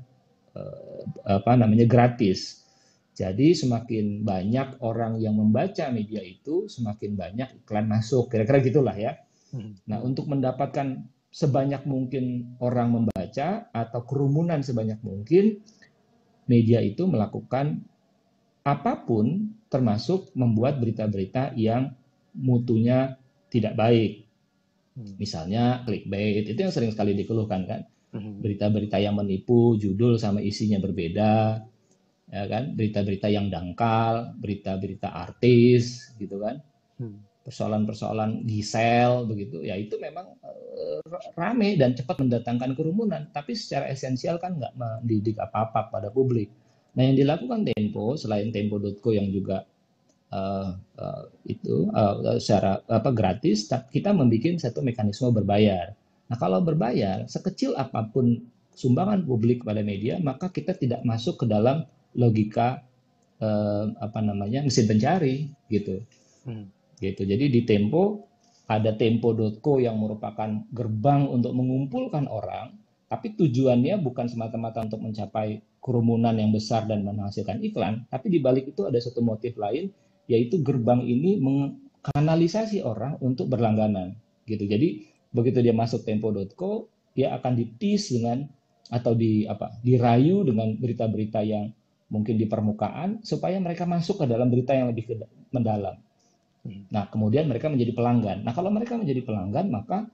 [0.52, 2.64] eh, apa namanya gratis.
[3.16, 8.28] Jadi semakin banyak orang yang membaca media itu, semakin banyak iklan masuk.
[8.28, 9.16] Kira-kira gitulah ya.
[9.56, 9.72] Hmm.
[9.88, 11.00] Nah, untuk mendapatkan
[11.32, 13.15] sebanyak mungkin orang membaca
[13.72, 15.62] atau kerumunan sebanyak mungkin,
[16.46, 17.82] media itu melakukan
[18.66, 21.94] apa pun termasuk membuat berita-berita yang
[22.34, 23.14] mutunya
[23.50, 24.26] tidak baik.
[24.96, 25.14] Hmm.
[25.20, 27.80] Misalnya clickbait, itu yang sering sekali dikeluhkan kan.
[28.14, 28.42] Hmm.
[28.42, 31.62] Berita-berita yang menipu, judul sama isinya berbeda,
[32.32, 32.74] ya kan?
[32.74, 36.58] Berita-berita yang dangkal, berita-berita artis gitu kan.
[37.46, 40.98] Persoalan-persoalan gisel begitu, ya itu memang uh,
[41.38, 46.50] rame dan cepat mendatangkan kerumunan, tapi secara esensial kan nggak mendidik apa-apa pada publik.
[46.98, 49.62] Nah, yang dilakukan Tempo selain Tempo.co yang juga
[50.34, 55.94] uh, uh, itu uh, secara apa gratis, kita membuat satu mekanisme berbayar.
[56.26, 58.42] Nah, kalau berbayar, sekecil apa pun
[58.74, 61.86] sumbangan publik kepada media, maka kita tidak masuk ke dalam
[62.18, 62.82] logika
[63.38, 66.02] uh, apa namanya mesin pencari gitu.
[66.42, 66.75] Hmm.
[66.96, 67.28] Gitu.
[67.28, 68.26] Jadi di Tempo
[68.66, 72.74] ada tempo.co yang merupakan gerbang untuk mengumpulkan orang,
[73.06, 78.74] tapi tujuannya bukan semata-mata untuk mencapai kerumunan yang besar dan menghasilkan iklan, tapi di balik
[78.74, 79.94] itu ada satu motif lain,
[80.26, 84.18] yaitu gerbang ini mengkanalisasi orang untuk berlangganan.
[84.46, 84.66] gitu.
[84.66, 88.46] Jadi begitu dia masuk tempo.co, dia akan ditis dengan
[88.86, 91.74] atau di apa dirayu dengan berita-berita yang
[92.06, 95.98] mungkin di permukaan supaya mereka masuk ke dalam berita yang lebih mendalam.
[96.90, 98.42] Nah, kemudian mereka menjadi pelanggan.
[98.42, 100.06] Nah, kalau mereka menjadi pelanggan, maka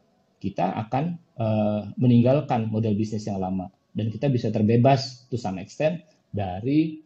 [0.42, 1.04] kita akan
[1.38, 6.02] uh, meninggalkan model bisnis yang lama dan kita bisa terbebas to some extent
[6.34, 6.98] dari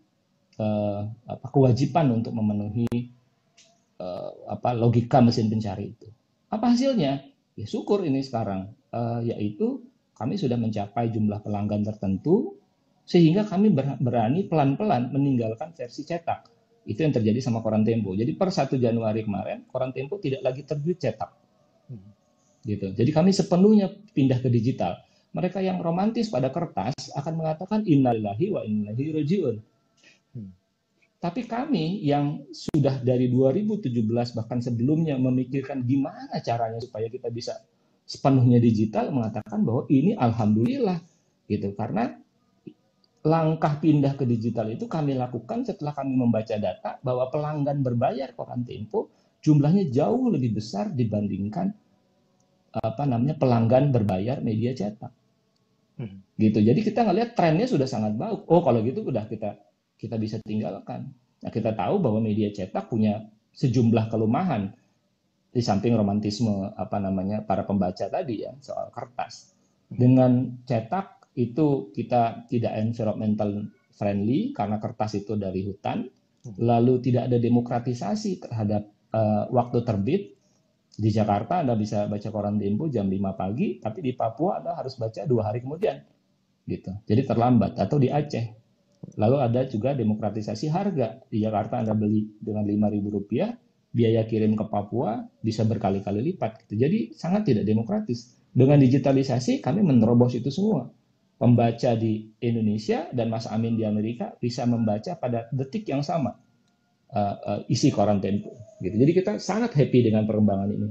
[0.56, 2.88] uh, apa, kewajiban untuk memenuhi
[4.00, 6.08] uh, apa logika mesin pencari itu.
[6.48, 7.28] Apa hasilnya?
[7.56, 9.84] Ya syukur ini sekarang, uh, yaitu
[10.16, 12.56] kami sudah mencapai jumlah pelanggan tertentu
[13.06, 16.55] sehingga kami berani pelan-pelan meninggalkan versi cetak.
[16.86, 18.14] Itu yang terjadi sama Koran Tempo.
[18.14, 21.30] Jadi per 1 Januari kemarin, Koran Tempo tidak lagi terbit cetak.
[21.90, 22.10] Hmm.
[22.62, 22.94] Gitu.
[22.94, 28.64] Jadi kami sepenuhnya pindah ke digital mereka yang romantis pada kertas akan mengatakan innalillahi wa
[28.64, 29.56] innalillahi rajiun.
[30.32, 30.50] Hmm.
[31.20, 33.92] Tapi kami yang sudah dari 2017
[34.32, 37.60] bahkan sebelumnya memikirkan gimana caranya supaya kita bisa
[38.08, 41.04] sepenuhnya digital mengatakan bahwa ini alhamdulillah
[41.52, 42.16] gitu karena
[43.26, 48.62] langkah pindah ke digital itu kami lakukan setelah kami membaca data bahwa pelanggan berbayar koran
[48.62, 49.10] Tempo
[49.42, 51.74] jumlahnya jauh lebih besar dibandingkan
[52.76, 55.10] apa namanya pelanggan berbayar media cetak.
[55.96, 56.22] Hmm.
[56.36, 56.60] Gitu.
[56.60, 58.46] Jadi kita ngelihat trennya sudah sangat baik.
[58.46, 59.56] Oh, kalau gitu udah kita
[59.96, 61.10] kita bisa tinggalkan.
[61.40, 64.76] Nah, kita tahu bahwa media cetak punya sejumlah kelemahan
[65.56, 69.56] di samping romantisme apa namanya para pembaca tadi ya soal kertas.
[69.88, 69.96] Hmm.
[69.96, 70.30] Dengan
[70.68, 76.56] cetak itu kita tidak environmental friendly karena kertas itu dari hutan, hmm.
[76.60, 80.22] lalu tidak ada demokratisasi terhadap uh, waktu terbit
[80.96, 84.96] di Jakarta Anda bisa baca koran Tempo jam 5 pagi, tapi di Papua Anda harus
[84.96, 86.00] baca dua hari kemudian.
[86.66, 86.90] gitu.
[87.06, 87.78] Jadi terlambat.
[87.78, 88.42] Atau di Aceh.
[89.20, 91.20] Lalu ada juga demokratisasi harga.
[91.30, 93.54] Di Jakarta Anda beli dengan rp rupiah,
[93.92, 96.66] biaya kirim ke Papua bisa berkali-kali lipat.
[96.66, 96.74] Gitu.
[96.80, 98.34] Jadi sangat tidak demokratis.
[98.50, 100.90] Dengan digitalisasi kami menerobos itu semua.
[101.36, 106.32] Pembaca di Indonesia dan Mas Amin di Amerika bisa membaca pada detik yang sama
[107.12, 108.56] uh, uh, isi koran Tempo.
[108.80, 108.96] Gitu.
[108.96, 110.88] Jadi kita sangat happy dengan perkembangan ini.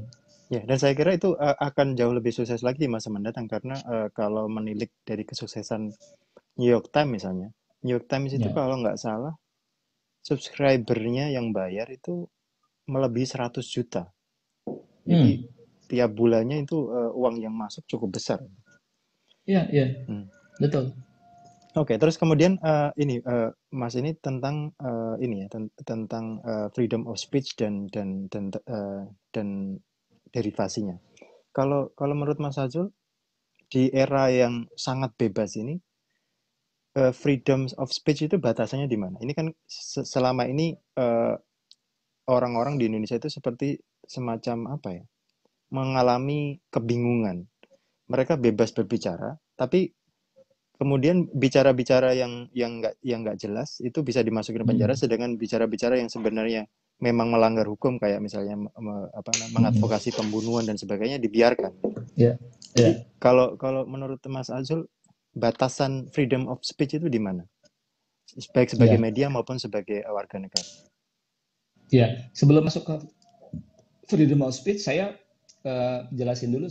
[0.53, 3.73] Ya, dan saya kira itu uh, akan jauh lebih sukses lagi di masa mendatang karena
[3.89, 5.89] uh, kalau menilik dari kesuksesan
[6.61, 7.49] New York Times misalnya,
[7.81, 8.53] New York Times itu ya.
[8.53, 9.33] kalau nggak salah
[10.21, 12.29] subscribernya yang bayar itu
[12.85, 14.09] melebihi 100 juta.
[15.05, 15.89] Jadi hmm.
[15.89, 18.41] tiap bulannya itu uh, uang yang masuk cukup besar.
[19.45, 19.87] Iya, iya.
[20.09, 20.25] Hmm.
[20.57, 20.93] Betul.
[21.75, 26.71] Oke, terus kemudian uh, ini uh, Mas ini tentang uh, ini ya ten tentang uh,
[26.71, 29.03] freedom of speech dan dan dan uh,
[29.35, 29.75] dan
[30.31, 30.95] derivasinya.
[31.51, 32.95] Kalau kalau menurut Mas Azul
[33.67, 35.75] di era yang sangat bebas ini
[36.95, 39.19] uh, freedom of speech itu batasannya di mana?
[39.19, 39.51] Ini kan
[39.83, 40.79] selama ini
[42.31, 43.75] orang-orang uh, di Indonesia itu seperti
[44.07, 45.03] semacam apa ya?
[45.73, 47.51] mengalami kebingungan.
[48.05, 49.89] Mereka bebas berbicara, tapi
[50.75, 55.01] kemudian bicara-bicara yang yang nggak yang nggak jelas itu bisa dimasukin ke penjara hmm.
[55.07, 56.67] sedangkan bicara-bicara yang sebenarnya
[56.99, 60.17] memang melanggar hukum kayak misalnya me, apa mengadvokasi hmm.
[60.19, 61.71] pembunuhan dan sebagainya dibiarkan.
[62.15, 62.39] Yeah.
[62.75, 63.07] Yeah.
[63.23, 64.91] kalau kalau menurut Mas Azul
[65.35, 67.47] batasan freedom of speech itu di mana?
[68.51, 69.05] Baik sebagai yeah.
[69.05, 70.67] media maupun sebagai warga negara.
[71.93, 72.95] Ya, sebelum masuk ke
[74.09, 75.15] freedom of speech saya
[75.65, 76.69] uh, jelasin dulu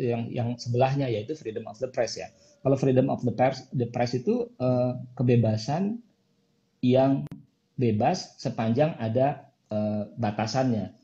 [0.00, 2.32] yang yang sebelahnya yaitu freedom of the press ya.
[2.64, 6.00] Kalau freedom of the press, the press itu uh, kebebasan
[6.80, 7.28] yang
[7.76, 10.96] bebas sepanjang ada uh, batasannya.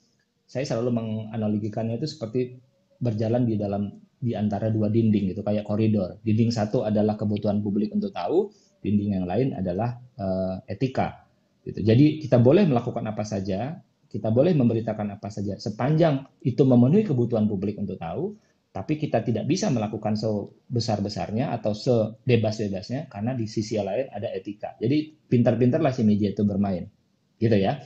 [0.48, 2.58] Saya selalu menganalogikannya itu seperti
[2.98, 6.20] berjalan di dalam di antara dua dinding gitu kayak koridor.
[6.24, 8.52] Dinding satu adalah kebutuhan publik untuk tahu,
[8.84, 11.24] dinding yang lain adalah uh, etika.
[11.64, 11.80] Gitu.
[11.84, 13.80] Jadi kita boleh melakukan apa saja,
[14.10, 18.34] kita boleh memberitakan apa saja sepanjang itu memenuhi kebutuhan publik untuk tahu,
[18.74, 24.74] tapi kita tidak bisa melakukan sebesar-besarnya atau sebebas-bebasnya karena di sisi lain ada etika.
[24.82, 26.90] Jadi pintar-pintarlah si media itu bermain.
[27.38, 27.78] Gitu ya.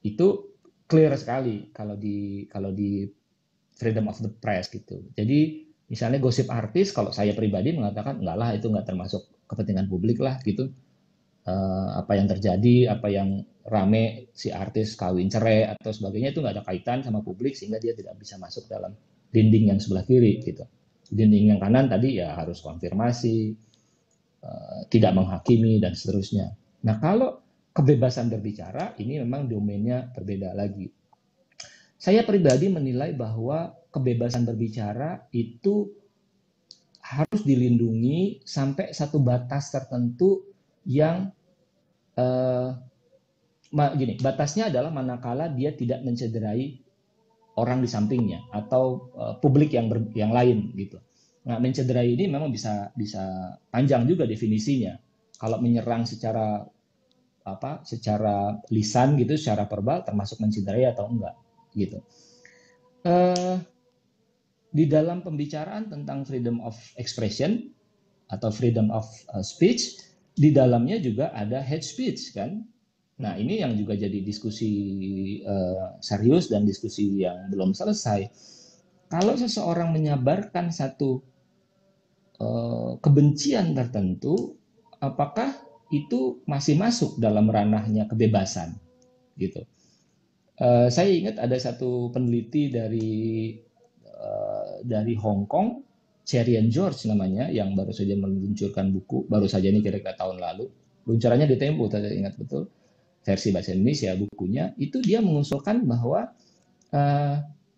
[0.00, 0.56] Itu
[0.88, 3.04] clear sekali kalau di kalau di
[3.76, 5.04] freedom of the press gitu.
[5.12, 10.16] Jadi misalnya gosip artis kalau saya pribadi mengatakan enggak lah itu enggak termasuk kepentingan publik
[10.20, 10.72] lah gitu
[11.46, 16.54] uh, apa yang terjadi, apa yang rame si artis kawin cerai atau sebagainya itu nggak
[16.58, 18.90] ada kaitan sama publik sehingga dia tidak bisa masuk dalam
[19.30, 20.66] dinding yang sebelah kiri gitu.
[21.12, 23.54] Dinding yang kanan tadi ya harus konfirmasi,
[24.42, 26.52] uh, tidak menghakimi dan seterusnya.
[26.82, 27.38] Nah kalau
[27.72, 30.90] kebebasan berbicara ini memang domainnya berbeda lagi.
[32.02, 35.86] Saya pribadi menilai bahwa kebebasan berbicara itu
[37.02, 40.51] harus dilindungi sampai satu batas tertentu
[40.86, 41.30] yang
[42.18, 42.74] uh,
[43.72, 46.76] gini batasnya adalah manakala dia tidak mencederai
[47.56, 51.00] orang di sampingnya atau uh, publik yang ber, yang lain gitu.
[51.42, 54.94] Nah, mencederai ini memang bisa bisa panjang juga definisinya.
[55.36, 56.62] Kalau menyerang secara
[57.42, 61.34] apa secara lisan gitu, secara verbal termasuk mencederai atau enggak
[61.74, 61.98] gitu.
[63.02, 63.58] Uh,
[64.72, 67.74] di dalam pembicaraan tentang freedom of expression
[68.32, 69.04] atau freedom of
[69.44, 70.00] speech
[70.32, 72.64] di dalamnya juga ada hate speech kan.
[73.20, 74.72] Nah ini yang juga jadi diskusi
[75.44, 78.26] uh, serius dan diskusi yang belum selesai.
[79.12, 81.20] Kalau seseorang menyabarkan satu
[82.40, 84.56] uh, kebencian tertentu,
[84.98, 85.52] apakah
[85.92, 88.80] itu masih masuk dalam ranahnya kebebasan,
[89.36, 89.68] gitu?
[90.56, 93.52] Uh, saya ingat ada satu peneliti dari
[94.08, 95.91] uh, dari Hong Kong
[96.22, 100.70] Cherian George namanya yang baru saja meluncurkan buku baru saja ini kira-kira tahun lalu.
[101.02, 102.70] Luncurannya di Tempo saya ingat betul.
[103.22, 106.30] Versi bahasa Indonesia bukunya itu dia mengusulkan bahwa
[106.90, 107.36] uh,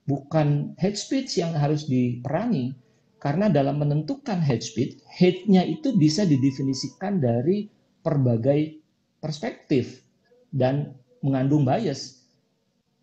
[0.09, 2.77] bukan hate speech yang harus diperangi
[3.21, 7.69] karena dalam menentukan hate speech hate-nya itu bisa didefinisikan dari
[8.05, 8.81] berbagai
[9.21, 10.05] perspektif
[10.53, 10.93] dan
[11.25, 12.25] mengandung bias.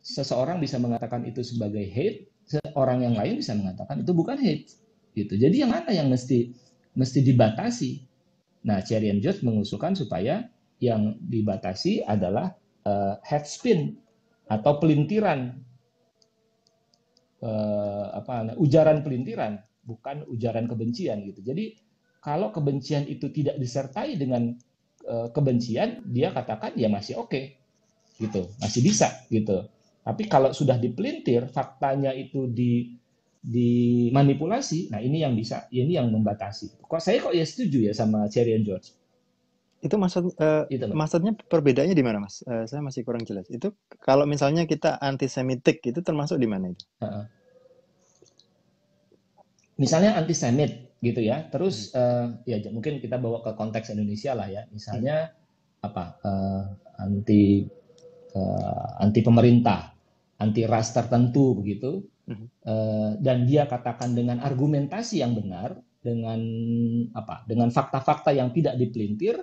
[0.01, 4.80] Seseorang bisa mengatakan itu sebagai hate seorang yang lain bisa mengatakan itu bukan hate
[5.15, 5.36] gitu.
[5.36, 6.52] Jadi yang mana yang mesti
[6.95, 7.91] mesti dibatasi?
[8.67, 10.45] Nah, Cherry and George mengusulkan supaya
[10.82, 12.54] yang dibatasi adalah
[12.86, 13.97] uh, head spin
[14.50, 15.56] atau pelintiran
[17.41, 21.41] uh, apa ujaran pelintiran, bukan ujaran kebencian gitu.
[21.41, 21.78] Jadi
[22.21, 24.54] kalau kebencian itu tidak disertai dengan
[25.10, 27.58] uh, kebencian, dia katakan ya masih oke, okay,
[28.21, 29.65] gitu, masih bisa gitu.
[30.02, 33.00] Tapi kalau sudah dipelintir, faktanya itu di
[33.41, 34.93] dimanipulasi.
[34.93, 36.77] Nah, ini yang bisa, ini yang membatasi.
[36.86, 38.93] Kok saya kok ya setuju ya sama Cherry and George.
[39.82, 42.45] Itu maksud uh, itu maksudnya perbedaannya di mana, Mas?
[42.45, 43.49] Uh, saya masih kurang jelas.
[43.49, 46.86] Itu kalau misalnya kita antisemitik itu termasuk di mana itu?
[47.01, 47.25] Uh.
[49.82, 51.49] Misalnya antisemit gitu ya.
[51.49, 54.69] Terus uh, ya mungkin kita bawa ke konteks Indonesia lah ya.
[54.69, 55.88] Misalnya hmm.
[55.89, 56.04] apa?
[56.21, 56.63] Uh,
[57.01, 57.65] anti
[58.38, 59.97] uh, anti pemerintah,
[60.38, 62.06] anti ras tertentu begitu
[63.21, 66.39] dan dia katakan dengan argumentasi yang benar, dengan
[67.13, 67.43] apa?
[67.45, 69.38] Dengan fakta-fakta yang tidak dipelintir,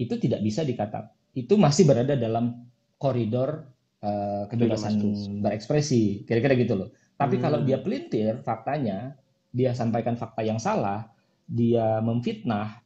[0.00, 2.66] itu tidak bisa dikatakan itu masih berada dalam
[2.98, 3.70] koridor
[4.02, 4.98] uh, kebebasan
[5.40, 6.88] berekspresi, kira-kira gitu loh.
[7.14, 7.42] Tapi hmm.
[7.42, 9.14] kalau dia pelintir faktanya,
[9.54, 11.06] dia sampaikan fakta yang salah,
[11.46, 12.82] dia memfitnah,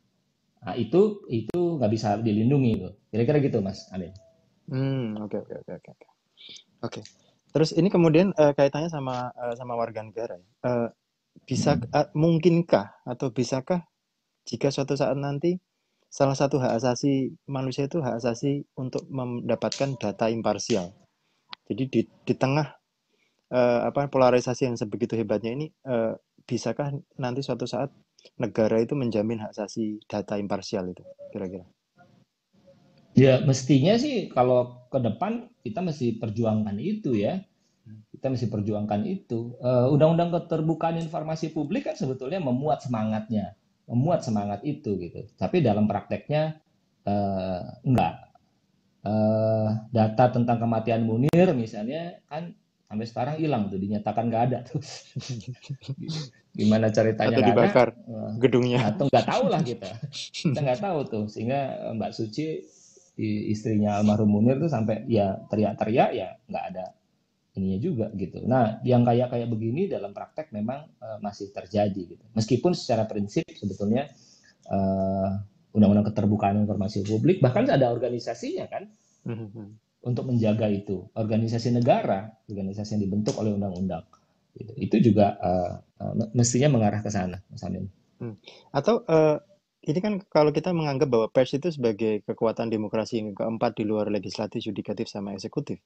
[0.64, 2.92] nah itu itu nggak bisa dilindungi loh.
[3.08, 4.12] Kira-kira gitu, Mas Alin.
[4.68, 6.06] Hmm, oke oke oke oke.
[6.84, 7.00] Oke.
[7.54, 10.34] Terus ini kemudian uh, kaitannya sama uh, sama warga negara.
[10.66, 10.90] Uh,
[11.46, 13.86] bisa uh, mungkinkah atau bisakah
[14.42, 15.62] jika suatu saat nanti
[16.10, 20.90] salah satu hak asasi manusia itu hak asasi untuk mendapatkan data imparsial.
[21.70, 22.74] Jadi di di tengah
[23.54, 26.18] uh, apa polarisasi yang sebegitu hebatnya ini uh,
[26.50, 26.90] bisakah
[27.22, 27.94] nanti suatu saat
[28.34, 31.70] negara itu menjamin hak asasi data imparsial itu kira-kira?
[33.14, 37.38] Ya mestinya sih kalau ke depan kita mesti perjuangkan itu ya.
[38.10, 39.54] Kita mesti perjuangkan itu.
[39.60, 43.54] undang Undang-undang keterbukaan informasi publik kan sebetulnya memuat semangatnya,
[43.86, 45.30] memuat semangat itu gitu.
[45.38, 46.58] Tapi dalam prakteknya
[47.06, 48.34] uh, enggak.
[49.04, 52.56] Uh, data tentang kematian Munir misalnya kan
[52.88, 54.80] sampai sekarang hilang tuh dinyatakan nggak ada tuh
[56.58, 59.90] gimana ceritanya atau dibakar ada, gedungnya atau nggak tahu lah kita
[60.32, 62.64] kita nggak tahu tuh sehingga Mbak Suci
[63.18, 66.86] istrinya almarhum Munir tuh sampai ya teriak-teriak ya nggak ada
[67.54, 68.42] ininya juga gitu.
[68.42, 72.24] Nah, yang kayak kayak begini dalam praktek memang uh, masih terjadi gitu.
[72.34, 74.10] Meskipun secara prinsip sebetulnya
[74.74, 75.38] uh,
[75.70, 78.90] undang-undang keterbukaan informasi publik bahkan ada organisasinya kan
[79.26, 79.66] mm-hmm.
[80.02, 81.06] untuk menjaga itu.
[81.14, 84.02] Organisasi negara, organisasi yang dibentuk oleh undang-undang.
[84.58, 84.72] Gitu.
[84.74, 87.86] Itu juga uh, uh, mestinya mengarah ke sana, Mas Amin.
[88.18, 88.38] Hmm.
[88.70, 89.42] Atau uh,
[89.84, 94.08] ini kan kalau kita menganggap bahwa pers itu sebagai kekuatan demokrasi yang keempat di luar
[94.08, 95.76] legislatif, yudikatif, sama eksekutif.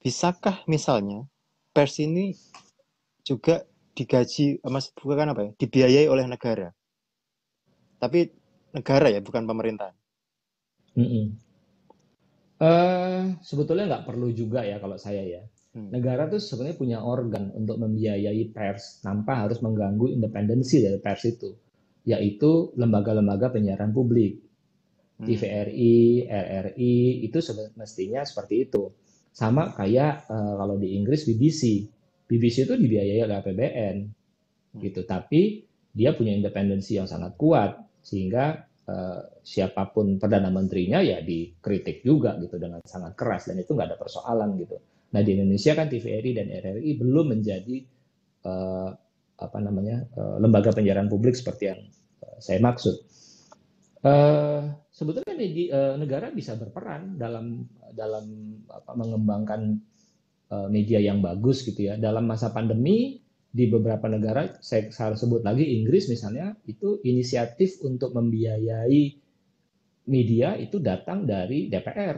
[0.00, 1.28] Bisakah misalnya
[1.76, 2.32] pers ini
[3.20, 6.72] juga digaji, mas bukan apa ya, dibiayai oleh negara?
[8.00, 8.32] Tapi
[8.72, 9.92] negara ya, bukan pemerintah.
[10.96, 11.26] Mm -mm.
[12.54, 15.42] Uh, sebetulnya nggak perlu juga ya kalau saya ya.
[15.74, 15.90] Hmm.
[15.90, 21.50] Negara tuh sebenarnya punya organ untuk membiayai pers tanpa harus mengganggu independensi dari pers itu
[22.04, 24.40] yaitu lembaga-lembaga penyiaran publik.
[25.14, 25.30] Hmm.
[25.30, 28.92] TVRI, RRI itu semestinya seperti itu.
[29.34, 31.88] Sama kayak uh, kalau di Inggris BBC.
[32.24, 34.80] BBC itu dibiayai oleh APBN hmm.
[34.80, 41.22] gitu, tapi dia punya independensi yang sangat kuat sehingga uh, siapa pun perdana menterinya ya
[41.22, 44.76] dikritik juga gitu dengan sangat keras dan itu nggak ada persoalan gitu.
[45.14, 47.76] Nah di Indonesia kan TVRI dan RRI belum menjadi
[48.44, 48.90] uh,
[49.34, 51.80] apa namanya uh, lembaga penyiaran publik seperti yang
[52.22, 52.96] uh, saya maksud.
[54.04, 55.32] Uh, sebetulnya
[55.96, 57.64] negara bisa berperan dalam
[57.96, 58.24] dalam
[58.68, 59.80] apa, mengembangkan
[60.70, 61.98] media yang bagus gitu ya.
[61.98, 63.18] Dalam masa pandemi
[63.50, 69.02] di beberapa negara, saya harus sebut lagi Inggris misalnya, itu inisiatif untuk membiayai
[70.06, 72.16] media itu datang dari DPR.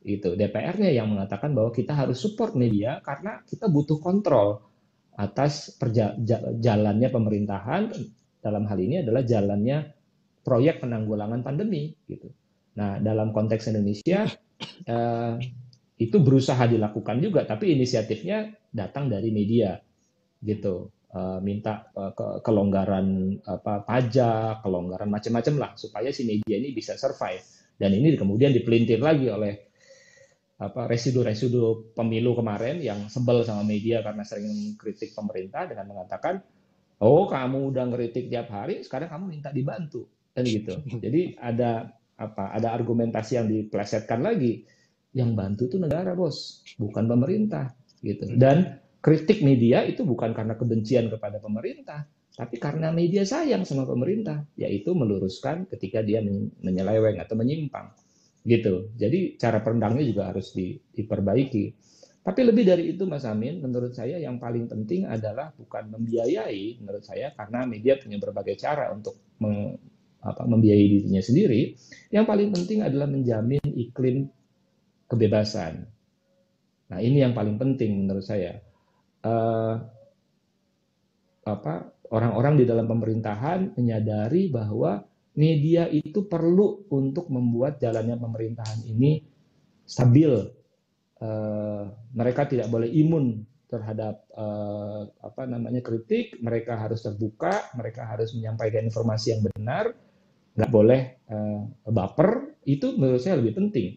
[0.00, 4.71] Itu DPR-nya yang mengatakan bahwa kita harus support media karena kita butuh kontrol
[5.16, 5.76] atas
[6.60, 7.92] jalannya pemerintahan
[8.42, 9.92] dalam hal ini adalah jalannya
[10.42, 12.32] proyek penanggulangan pandemi gitu.
[12.76, 14.26] Nah, dalam konteks Indonesia
[14.88, 15.34] eh,
[16.00, 19.78] itu berusaha dilakukan juga tapi inisiatifnya datang dari media
[20.42, 20.90] gitu.
[21.12, 26.96] Eh, minta eh, ke kelonggaran apa pajak, kelonggaran macam-macam lah supaya si media ini bisa
[26.96, 27.44] survive.
[27.76, 29.71] Dan ini kemudian dipelintir lagi oleh
[30.62, 36.38] apa residu-residu pemilu kemarin yang sebel sama media karena sering kritik pemerintah dengan mengatakan
[37.02, 40.06] oh kamu udah ngeritik tiap hari sekarang kamu minta dibantu.
[40.32, 40.78] Dan gitu.
[41.04, 44.62] Jadi ada apa ada argumentasi yang diplesetkan lagi.
[45.12, 48.30] Yang bantu itu negara bos bukan pemerintah gitu.
[48.38, 54.40] Dan kritik media itu bukan karena kebencian kepada pemerintah tapi karena media sayang sama pemerintah
[54.56, 56.24] yaitu meluruskan ketika dia
[56.64, 57.92] menyeleweng atau menyimpang
[58.42, 58.90] gitu.
[58.98, 61.64] Jadi cara pendangnya juga harus di, diperbaiki.
[62.22, 67.02] Tapi lebih dari itu Mas Amin, menurut saya yang paling penting adalah bukan membiayai, menurut
[67.02, 69.74] saya karena media punya berbagai cara untuk meng,
[70.22, 71.74] apa, membiayai dirinya sendiri.
[72.14, 74.30] Yang paling penting adalah menjamin iklim
[75.10, 75.82] kebebasan.
[76.94, 78.62] Nah ini yang paling penting menurut saya.
[79.22, 79.82] Uh,
[81.42, 89.24] apa orang-orang di dalam pemerintahan menyadari bahwa media itu perlu untuk membuat jalannya pemerintahan ini
[89.88, 90.32] stabil.
[91.22, 91.86] Uh,
[92.18, 96.36] mereka tidak boleh imun terhadap uh, apa namanya kritik.
[96.42, 99.94] Mereka harus terbuka, mereka harus menyampaikan informasi yang benar,
[100.58, 102.58] nggak boleh uh, baper.
[102.66, 103.96] Itu menurut saya lebih penting.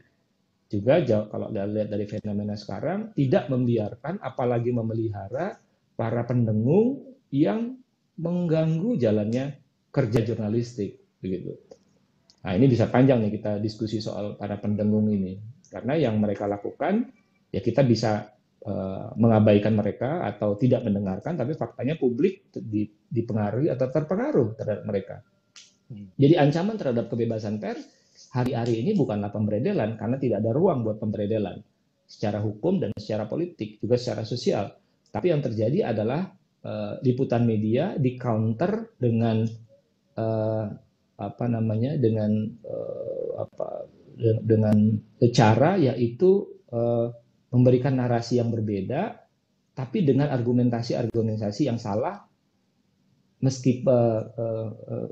[0.65, 0.97] Juga
[1.29, 5.61] kalau lihat dari fenomena sekarang, tidak membiarkan, apalagi memelihara
[5.93, 7.77] para pendengung yang
[8.17, 9.61] mengganggu jalannya
[9.93, 11.57] kerja jurnalistik begitu.
[12.45, 15.33] Nah ini bisa panjang nih kita diskusi soal para pendengung ini,
[15.73, 17.09] karena yang mereka lakukan
[17.49, 18.29] ya kita bisa
[18.61, 22.53] uh, mengabaikan mereka atau tidak mendengarkan, tapi faktanya publik
[23.09, 25.15] dipengaruhi atau terpengaruh terhadap mereka.
[25.89, 26.13] Hmm.
[26.13, 27.81] Jadi ancaman terhadap kebebasan pers
[28.31, 31.59] hari-hari ini bukanlah pemberedelan karena tidak ada ruang buat pemberedelan
[32.05, 34.69] secara hukum dan secara politik juga secara sosial.
[35.09, 36.29] Tapi yang terjadi adalah
[36.61, 39.41] uh, liputan media di counter dengan
[40.19, 40.65] uh,
[41.15, 42.31] apa namanya dengan
[42.67, 43.87] uh, apa
[44.19, 44.99] dengan
[45.31, 47.11] cara yaitu uh,
[47.51, 49.23] memberikan narasi yang berbeda
[49.75, 52.23] tapi dengan argumentasi-argumentasi yang salah
[53.43, 55.09] meski uh, uh, uh,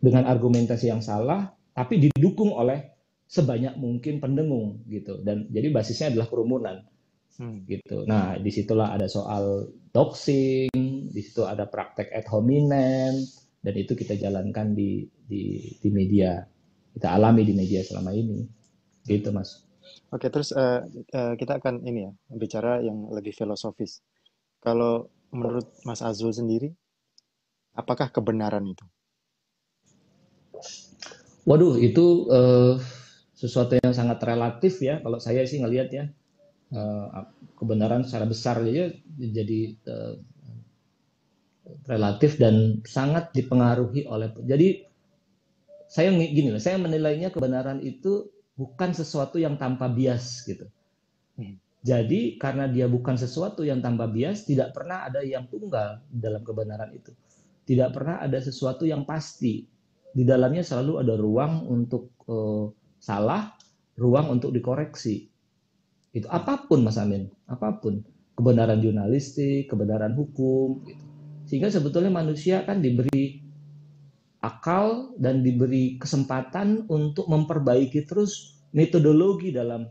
[0.00, 2.92] dengan argumentasi yang salah tapi didukung oleh
[3.28, 6.76] sebanyak mungkin pendengung gitu dan jadi basisnya adalah kerumunan
[7.40, 7.64] hmm.
[7.68, 10.72] gitu nah di situlah ada soal doxing
[11.08, 13.24] di situ ada praktek ad hominem
[13.62, 16.42] dan itu kita jalankan di di di media
[16.92, 18.42] kita alami di media selama ini
[19.06, 19.62] gitu mas
[20.12, 20.84] Oke, terus uh,
[21.16, 24.04] uh, kita akan ini ya, bicara yang lebih filosofis.
[24.60, 26.68] Kalau menurut Mas Azul sendiri,
[27.72, 28.84] apakah kebenaran itu?
[31.48, 32.76] Waduh, itu uh,
[33.32, 35.00] sesuatu yang sangat relatif ya.
[35.00, 36.04] Kalau saya sih ngelihat ya,
[36.76, 40.14] uh, kebenaran secara besar aja jadi uh,
[41.86, 44.32] relatif dan sangat dipengaruhi oleh.
[44.44, 44.86] Jadi
[45.92, 50.64] saya gini saya menilainya kebenaran itu bukan sesuatu yang tanpa bias gitu.
[51.36, 51.60] Hmm.
[51.82, 56.94] Jadi karena dia bukan sesuatu yang tanpa bias, tidak pernah ada yang tunggal dalam kebenaran
[56.94, 57.10] itu.
[57.66, 59.66] Tidak pernah ada sesuatu yang pasti.
[60.12, 62.70] Di dalamnya selalu ada ruang untuk uh,
[63.02, 63.52] salah,
[63.98, 65.26] ruang untuk dikoreksi.
[66.14, 68.04] Itu apa pun Mas Amin, apa pun.
[68.32, 71.11] Kebenaran jurnalistik, kebenaran hukum gitu.
[71.52, 73.44] Sehingga sebetulnya manusia kan diberi
[74.40, 79.84] akal dan diberi kesempatan untuk memperbaiki terus metodologi dalam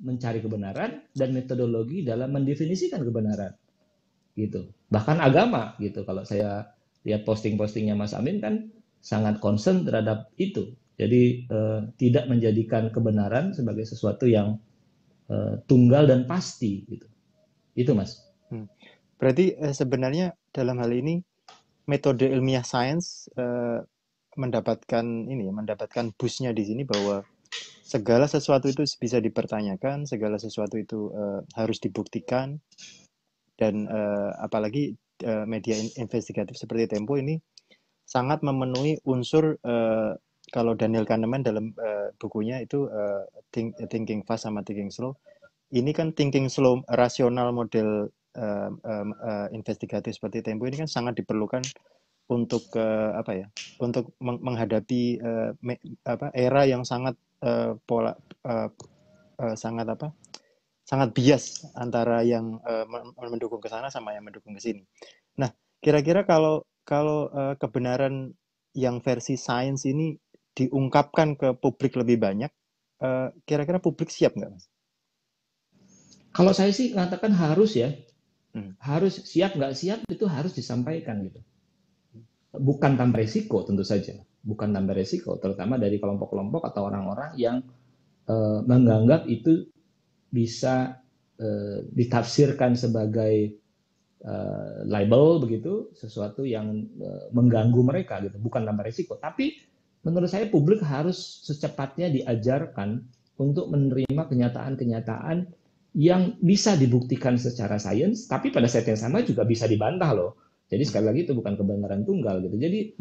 [0.00, 3.52] mencari kebenaran dan metodologi dalam mendefinisikan kebenaran
[4.32, 4.72] gitu.
[4.88, 6.00] Bahkan agama gitu.
[6.08, 6.72] Kalau saya
[7.04, 8.72] lihat posting-postingnya Mas Amin kan
[9.04, 10.72] sangat concern terhadap itu.
[10.96, 14.56] Jadi eh, tidak menjadikan kebenaran sebagai sesuatu yang
[15.28, 17.04] eh, tunggal dan pasti gitu.
[17.76, 18.21] Itu Mas.
[19.22, 21.22] Berarti eh, sebenarnya dalam hal ini
[21.86, 23.78] metode ilmiah sains eh,
[24.34, 27.22] mendapatkan ini mendapatkan busnya di sini bahwa
[27.82, 32.56] segala sesuatu itu bisa dipertanyakan, segala sesuatu itu uh, harus dibuktikan
[33.60, 34.96] dan uh, apalagi
[35.28, 37.36] uh, media investigatif seperti Tempo ini
[38.08, 40.16] sangat memenuhi unsur uh,
[40.50, 45.20] kalau Daniel Kahneman dalam uh, bukunya itu uh, think, thinking fast sama thinking slow.
[45.72, 51.62] Ini kan thinking slow rasional model uh, uh, investigatif seperti Tempo ini kan sangat diperlukan
[52.30, 53.46] untuk uh, apa ya
[53.82, 55.76] untuk meng menghadapi uh, me,
[56.06, 58.14] apa era yang sangat uh, pola
[58.46, 58.70] uh,
[59.42, 60.14] uh, sangat apa
[60.86, 62.86] sangat bias antara yang uh,
[63.20, 64.82] mendukung ke sana sama yang mendukung ke sini.
[65.38, 68.34] Nah, kira-kira kalau kalau uh, kebenaran
[68.74, 70.18] yang versi sains ini
[70.52, 72.52] diungkapkan ke publik lebih banyak,
[73.48, 74.68] kira-kira publik siap nggak, mas?
[76.32, 77.92] Kalau saya sih mengatakan harus ya,
[78.56, 78.80] hmm.
[78.80, 81.40] harus siap nggak siap itu harus disampaikan gitu
[82.56, 84.12] bukan tanpa resiko tentu saja,
[84.44, 87.56] bukan tanpa resiko, terutama dari kelompok-kelompok atau orang-orang yang
[88.28, 89.64] uh, menganggap itu
[90.28, 91.00] bisa
[91.40, 93.56] uh, ditafsirkan sebagai
[94.24, 99.16] uh, label begitu, sesuatu yang uh, mengganggu mereka gitu, bukan tanpa resiko.
[99.16, 99.56] Tapi
[100.04, 103.00] menurut saya publik harus secepatnya diajarkan
[103.40, 105.48] untuk menerima kenyataan-kenyataan
[105.92, 110.88] yang bisa dibuktikan secara sains, tapi pada saat yang sama juga bisa dibantah loh jadi
[110.88, 112.56] sekali lagi itu bukan kebenaran tunggal gitu.
[112.56, 112.96] Jadi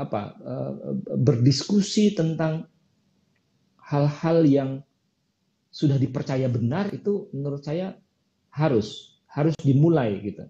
[0.00, 0.72] apa uh,
[1.12, 2.64] berdiskusi tentang
[3.84, 4.70] hal-hal yang
[5.68, 7.92] sudah dipercaya benar itu menurut saya
[8.48, 10.48] harus harus dimulai gitu.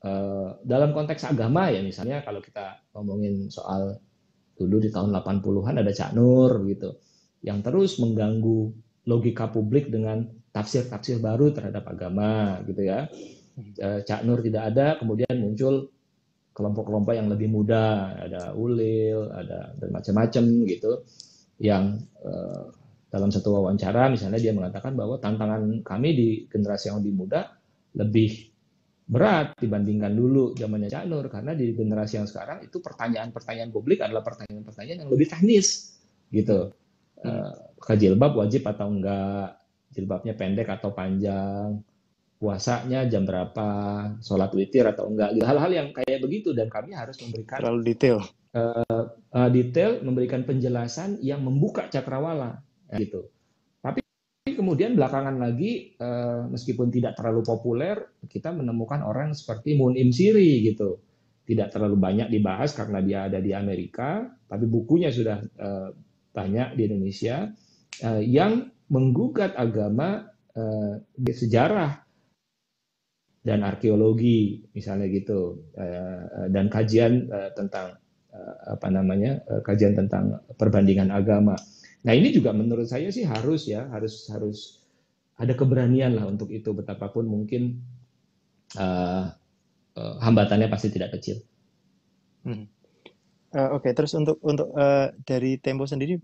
[0.00, 4.00] Uh, dalam konteks agama ya misalnya kalau kita ngomongin soal
[4.56, 7.00] dulu di tahun 80-an ada Cak Nur gitu
[7.44, 8.72] yang terus mengganggu
[9.08, 10.24] logika publik dengan
[10.54, 13.10] tafsir-tafsir baru terhadap agama gitu ya
[13.54, 15.94] Eh, Cak Nur tidak ada, kemudian muncul
[16.54, 20.92] kelompok-kelompok yang lebih muda, ada Ulil, ada dan macam-macam gitu,
[21.62, 22.70] yang uh,
[23.10, 27.46] dalam satu wawancara misalnya dia mengatakan bahwa tantangan kami di generasi yang lebih muda
[27.94, 28.50] lebih
[29.06, 34.26] berat dibandingkan dulu zamannya Cak Nur karena di generasi yang sekarang itu pertanyaan-pertanyaan publik adalah
[34.26, 35.94] pertanyaan-pertanyaan yang lebih teknis
[36.34, 36.74] gitu.
[37.22, 37.54] Uh,
[37.94, 39.63] jilbab wajib atau enggak,
[39.94, 41.78] jilbabnya pendek atau panjang,
[42.42, 43.68] puasanya jam berapa,
[44.20, 45.44] sholat witir atau enggak, gitu.
[45.46, 48.18] hal-hal yang kayak begitu dan kami harus memberikan terlalu detail,
[48.52, 52.60] uh, uh, detail, memberikan penjelasan yang membuka cakrawala,
[52.98, 53.30] gitu.
[53.80, 54.04] Tapi
[54.44, 57.96] kemudian belakangan lagi, uh, meskipun tidak terlalu populer,
[58.28, 61.00] kita menemukan orang seperti Munim Siri, gitu.
[61.44, 65.92] Tidak terlalu banyak dibahas karena dia ada di Amerika, tapi bukunya sudah uh,
[66.34, 67.52] banyak di Indonesia
[68.02, 72.04] uh, yang menggugat agama uh, sejarah
[73.44, 78.00] dan arkeologi misalnya gitu eh, dan kajian eh, tentang
[78.32, 81.52] eh, apa namanya kajian tentang perbandingan agama.
[82.08, 84.80] Nah ini juga menurut saya sih harus ya harus harus
[85.36, 87.82] ada keberanian lah untuk itu betapapun mungkin
[88.78, 89.34] uh,
[89.98, 91.42] uh, hambatannya pasti tidak kecil.
[92.46, 92.70] Hmm.
[93.50, 93.92] Uh, Oke okay.
[93.96, 96.20] terus untuk untuk uh, dari Tempo sendiri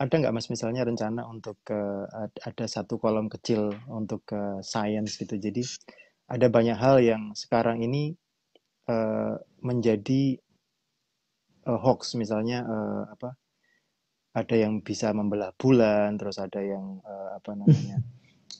[0.00, 2.08] ada nggak mas misalnya rencana untuk uh,
[2.40, 5.60] ada satu kolom kecil untuk uh, science gitu jadi
[6.32, 8.16] ada banyak hal yang sekarang ini
[8.88, 10.40] uh, menjadi
[11.68, 13.36] uh, hoax misalnya uh, apa
[14.30, 17.98] ada yang bisa membelah bulan, terus ada yang uh, apa namanya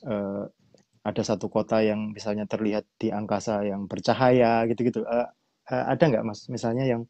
[0.03, 0.43] uh,
[1.09, 5.07] ada satu kota yang misalnya terlihat di angkasa yang bercahaya gitu-gitu.
[5.07, 5.31] Uh,
[5.71, 7.07] uh, ada nggak mas misalnya yang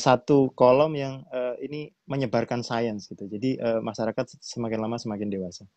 [0.00, 3.28] satu kolom yang uh, ini menyebarkan sains gitu.
[3.28, 5.68] Jadi uh, masyarakat semakin lama semakin dewasa.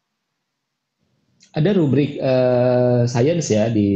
[1.52, 3.90] Ada rubrik uh, sains ya di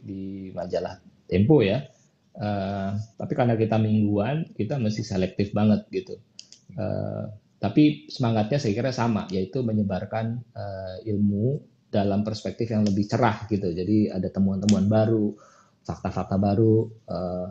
[0.00, 0.96] di majalah
[1.28, 1.84] Tempo ya.
[2.34, 6.18] Uh, tapi karena kita mingguan, kita mesti selektif banget gitu.
[6.74, 7.30] Uh,
[7.62, 13.70] tapi semangatnya saya kira sama, yaitu menyebarkan uh, ilmu dalam perspektif yang lebih cerah gitu.
[13.70, 15.32] Jadi ada temuan-temuan baru,
[15.86, 17.48] fakta-fakta baru uh,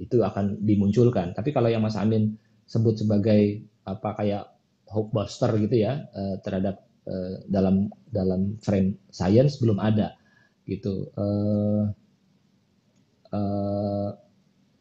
[0.00, 1.36] itu akan dimunculkan.
[1.36, 4.44] Tapi kalau yang Mas Amin sebut sebagai apa kayak
[4.88, 10.16] hoaxbuster gitu ya uh, terhadap uh, dalam dalam frame science belum ada
[10.64, 11.12] gitu.
[11.14, 11.92] Uh,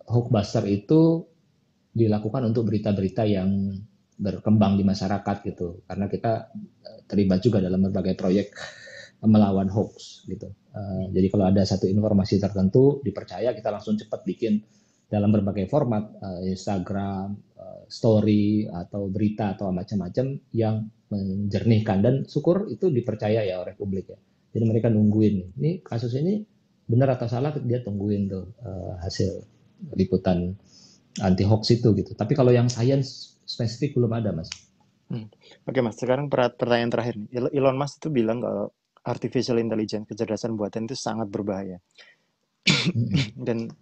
[0.09, 1.21] hoaxbuster itu
[1.93, 3.77] dilakukan untuk berita-berita yang
[4.17, 6.49] berkembang di masyarakat gitu karena kita
[7.05, 8.49] terlibat juga dalam berbagai proyek
[9.21, 10.49] melawan hoax gitu.
[11.13, 14.65] Jadi kalau ada satu informasi tertentu dipercaya kita langsung cepat bikin
[15.09, 22.69] dalam berbagai format uh, Instagram, uh, story atau berita atau macam-macam yang menjernihkan dan syukur
[22.69, 24.19] itu dipercaya ya oleh publik ya.
[24.53, 26.45] Jadi mereka nungguin ini kasus ini
[26.85, 29.41] benar atau salah dia tungguin tuh uh, hasil
[29.97, 30.53] liputan
[31.21, 32.13] anti hoax itu gitu.
[32.13, 34.49] Tapi kalau yang sains spesifik belum ada mas.
[35.09, 35.25] Hmm.
[35.65, 37.49] Oke mas, sekarang pertanyaan terakhir nih.
[37.49, 38.69] Elon Musk itu bilang kalau
[39.01, 41.81] artificial intelligence, kecerdasan buatan itu sangat berbahaya.
[43.33, 43.73] Dan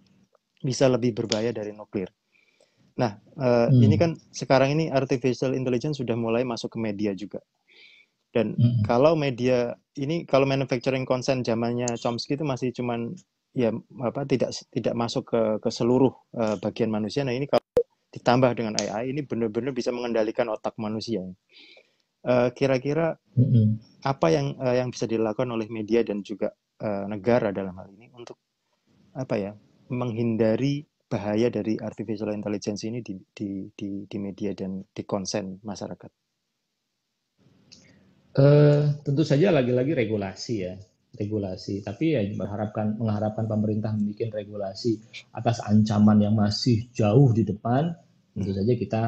[0.62, 2.10] bisa lebih berbahaya dari nuklir.
[2.98, 3.78] Nah, uh, hmm.
[3.78, 7.38] ini kan sekarang ini artificial intelligence sudah mulai masuk ke media juga.
[8.34, 8.84] Dan hmm.
[8.84, 13.14] kalau media ini kalau manufacturing consent zamannya Chomsky itu masih cuman
[13.56, 13.72] ya
[14.04, 17.22] apa tidak tidak masuk ke ke seluruh uh, bagian manusia.
[17.22, 17.62] Nah, ini kalau
[18.10, 21.22] ditambah dengan AI ini benar-benar bisa mengendalikan otak manusia.
[22.26, 23.78] Uh, kira-kira mm-hmm.
[24.02, 26.50] apa yang uh, yang bisa dilakukan oleh media dan juga
[26.82, 28.42] uh, negara dalam hal ini untuk
[29.14, 29.52] apa ya
[29.88, 36.10] menghindari bahaya dari artificial intelligence ini di di di, di media dan di konsen masyarakat?
[38.38, 40.76] Uh, tentu saja lagi-lagi regulasi ya
[41.16, 45.00] regulasi tapi ya mengharapkan mengharapkan pemerintah membuat regulasi
[45.32, 47.96] atas ancaman yang masih jauh di depan
[48.36, 49.02] tentu saja kita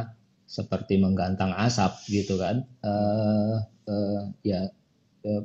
[0.50, 2.66] seperti menggantang asap gitu kan.
[2.82, 4.66] Uh, uh, ya
[5.22, 5.44] uh,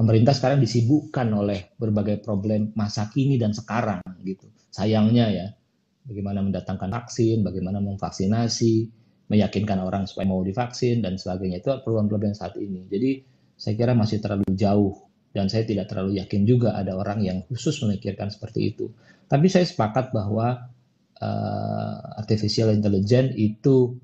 [0.00, 4.48] pemerintah sekarang disibukkan oleh berbagai problem masa kini dan sekarang gitu.
[4.72, 5.46] Sayangnya ya,
[6.08, 8.88] bagaimana mendatangkan vaksin, bagaimana memvaksinasi,
[9.28, 12.88] meyakinkan orang supaya mau divaksin dan sebagainya itu problem-problem saat ini.
[12.88, 13.10] Jadi
[13.60, 15.04] saya kira masih terlalu jauh
[15.36, 18.88] dan saya tidak terlalu yakin juga ada orang yang khusus memikirkan seperti itu.
[19.28, 20.64] Tapi saya sepakat bahwa
[21.20, 24.00] uh, artificial intelligence itu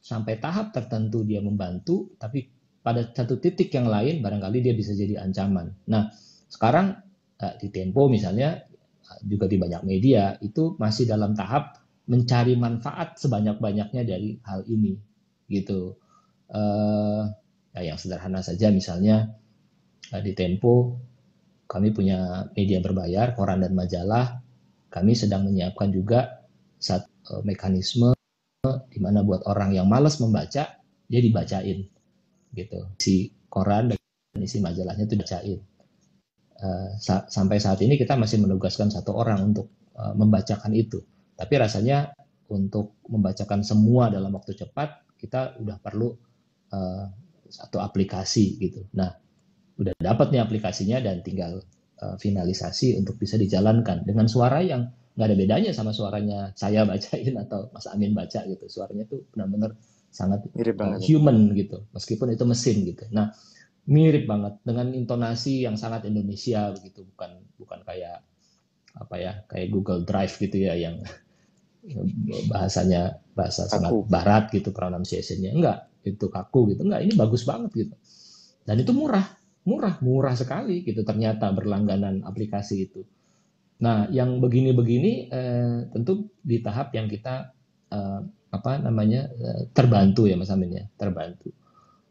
[0.00, 2.48] sampai tahap tertentu dia membantu, tapi
[2.84, 5.72] pada satu titik yang lain barangkali dia bisa jadi ancaman.
[5.88, 6.12] Nah,
[6.52, 7.00] sekarang
[7.40, 8.60] eh, di Tempo misalnya
[9.24, 15.00] juga di banyak media itu masih dalam tahap mencari manfaat sebanyak-banyaknya dari hal ini
[15.48, 15.96] gitu.
[17.74, 19.34] Ya yang sederhana saja misalnya
[20.22, 21.00] di Tempo
[21.64, 24.44] kami punya media berbayar, koran dan majalah.
[24.92, 26.44] Kami sedang menyiapkan juga
[26.78, 28.14] satu mekanisme
[28.64, 30.78] di mana buat orang yang malas membaca
[31.08, 31.88] dia dibacain
[32.54, 32.94] gitu.
[32.96, 33.98] Si koran dan
[34.40, 35.60] isi majalahnya itu dibacain.
[36.54, 41.02] Uh, sa sampai saat ini kita masih menugaskan satu orang untuk uh, membacakan itu.
[41.34, 42.14] Tapi rasanya
[42.48, 46.14] untuk membacakan semua dalam waktu cepat kita udah perlu
[46.70, 47.04] uh,
[47.50, 48.86] satu aplikasi gitu.
[48.94, 49.10] Nah
[49.74, 51.58] udah dapat nih aplikasinya dan tinggal
[52.02, 57.34] uh, finalisasi untuk bisa dijalankan dengan suara yang nggak ada bedanya sama suaranya saya bacain
[57.38, 58.66] atau Mas Amin baca gitu.
[58.66, 59.74] Suaranya tuh benar-benar
[60.14, 63.04] sangat mirip banget uh, human gitu, meskipun itu mesin gitu.
[63.10, 63.34] Nah,
[63.90, 68.22] mirip banget dengan intonasi yang sangat Indonesia begitu, bukan bukan kayak
[68.94, 71.02] apa ya, kayak Google Drive gitu ya yang
[72.48, 73.74] bahasanya bahasa kaku.
[73.74, 75.50] sangat barat gitu pronunciation-nya.
[75.50, 76.86] Enggak, itu kaku gitu.
[76.86, 77.94] Enggak, ini bagus banget gitu.
[78.64, 79.26] Dan itu murah,
[79.66, 83.02] murah, murah sekali gitu ternyata berlangganan aplikasi itu.
[83.82, 87.52] Nah, yang begini-begini eh, tentu di tahap yang kita
[87.92, 88.20] eh,
[88.54, 91.50] apa namanya eh, terbantu ya Mas Amin ya, terbantu.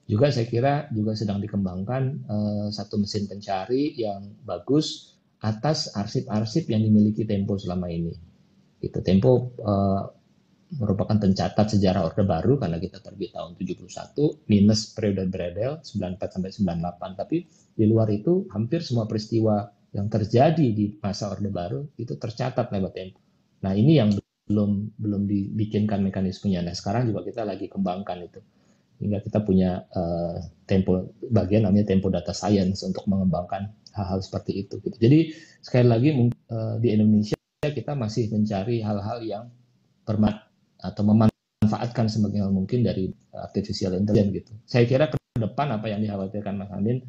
[0.03, 6.83] Juga saya kira juga sedang dikembangkan eh, satu mesin pencari yang bagus atas arsip-arsip yang
[6.83, 8.11] dimiliki Tempo selama ini.
[8.83, 10.01] Itu Tempo eh,
[10.79, 16.49] merupakan pencatat sejarah Orde Baru karena kita terbit tahun 71 minus periode Bredel 94 sampai
[16.49, 17.37] 98 tapi
[17.73, 22.91] di luar itu hampir semua peristiwa yang terjadi di masa Orde Baru itu tercatat lewat
[22.97, 23.19] Tempo.
[23.61, 24.09] Nah ini yang
[24.47, 26.63] belum belum dibikinkan mekanismenya.
[26.63, 28.41] Nah sekarang juga kita lagi kembangkan itu.
[29.01, 34.79] hingga kita punya uh, tempo bagian namanya tempo data science untuk mengembangkan hal-hal seperti itu.
[34.79, 34.95] Gitu.
[34.95, 35.19] Jadi
[35.59, 37.35] sekali lagi uh, di Indonesia
[37.67, 39.45] kita masih mencari hal-hal yang
[40.07, 40.47] bermat
[40.79, 44.51] atau memanfaatkan semaksimal mungkin dari artificial intelligence gitu.
[44.63, 47.03] Saya kira ke depan apa yang dikhawatirkan Mas Andin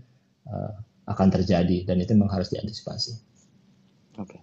[0.50, 0.74] uh,
[1.06, 3.12] akan terjadi dan itu memang harus diantisipasi.
[4.18, 4.34] Oke.
[4.34, 4.40] Okay.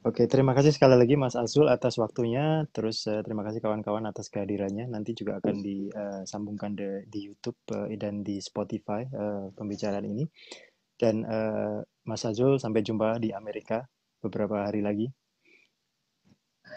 [0.00, 2.64] Oke, terima kasih sekali lagi Mas Azul atas waktunya.
[2.72, 4.88] Terus uh, terima kasih kawan-kawan atas kehadirannya.
[4.88, 10.24] Nanti juga akan disambungkan di, di YouTube uh, dan di Spotify uh, pembicaraan ini.
[10.96, 13.84] Dan uh, Mas Azul sampai jumpa di Amerika
[14.24, 15.06] beberapa hari lagi.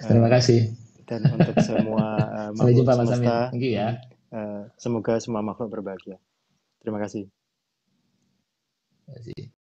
[0.03, 0.75] Terima kasih.
[1.07, 4.03] Dan untuk semua uh, makhluk jumpa, semesta, Thank you ya.
[4.35, 6.19] Uh, semoga semua makhluk berbahagia.
[6.83, 7.31] Terima kasih.
[9.07, 9.43] Terima kasih.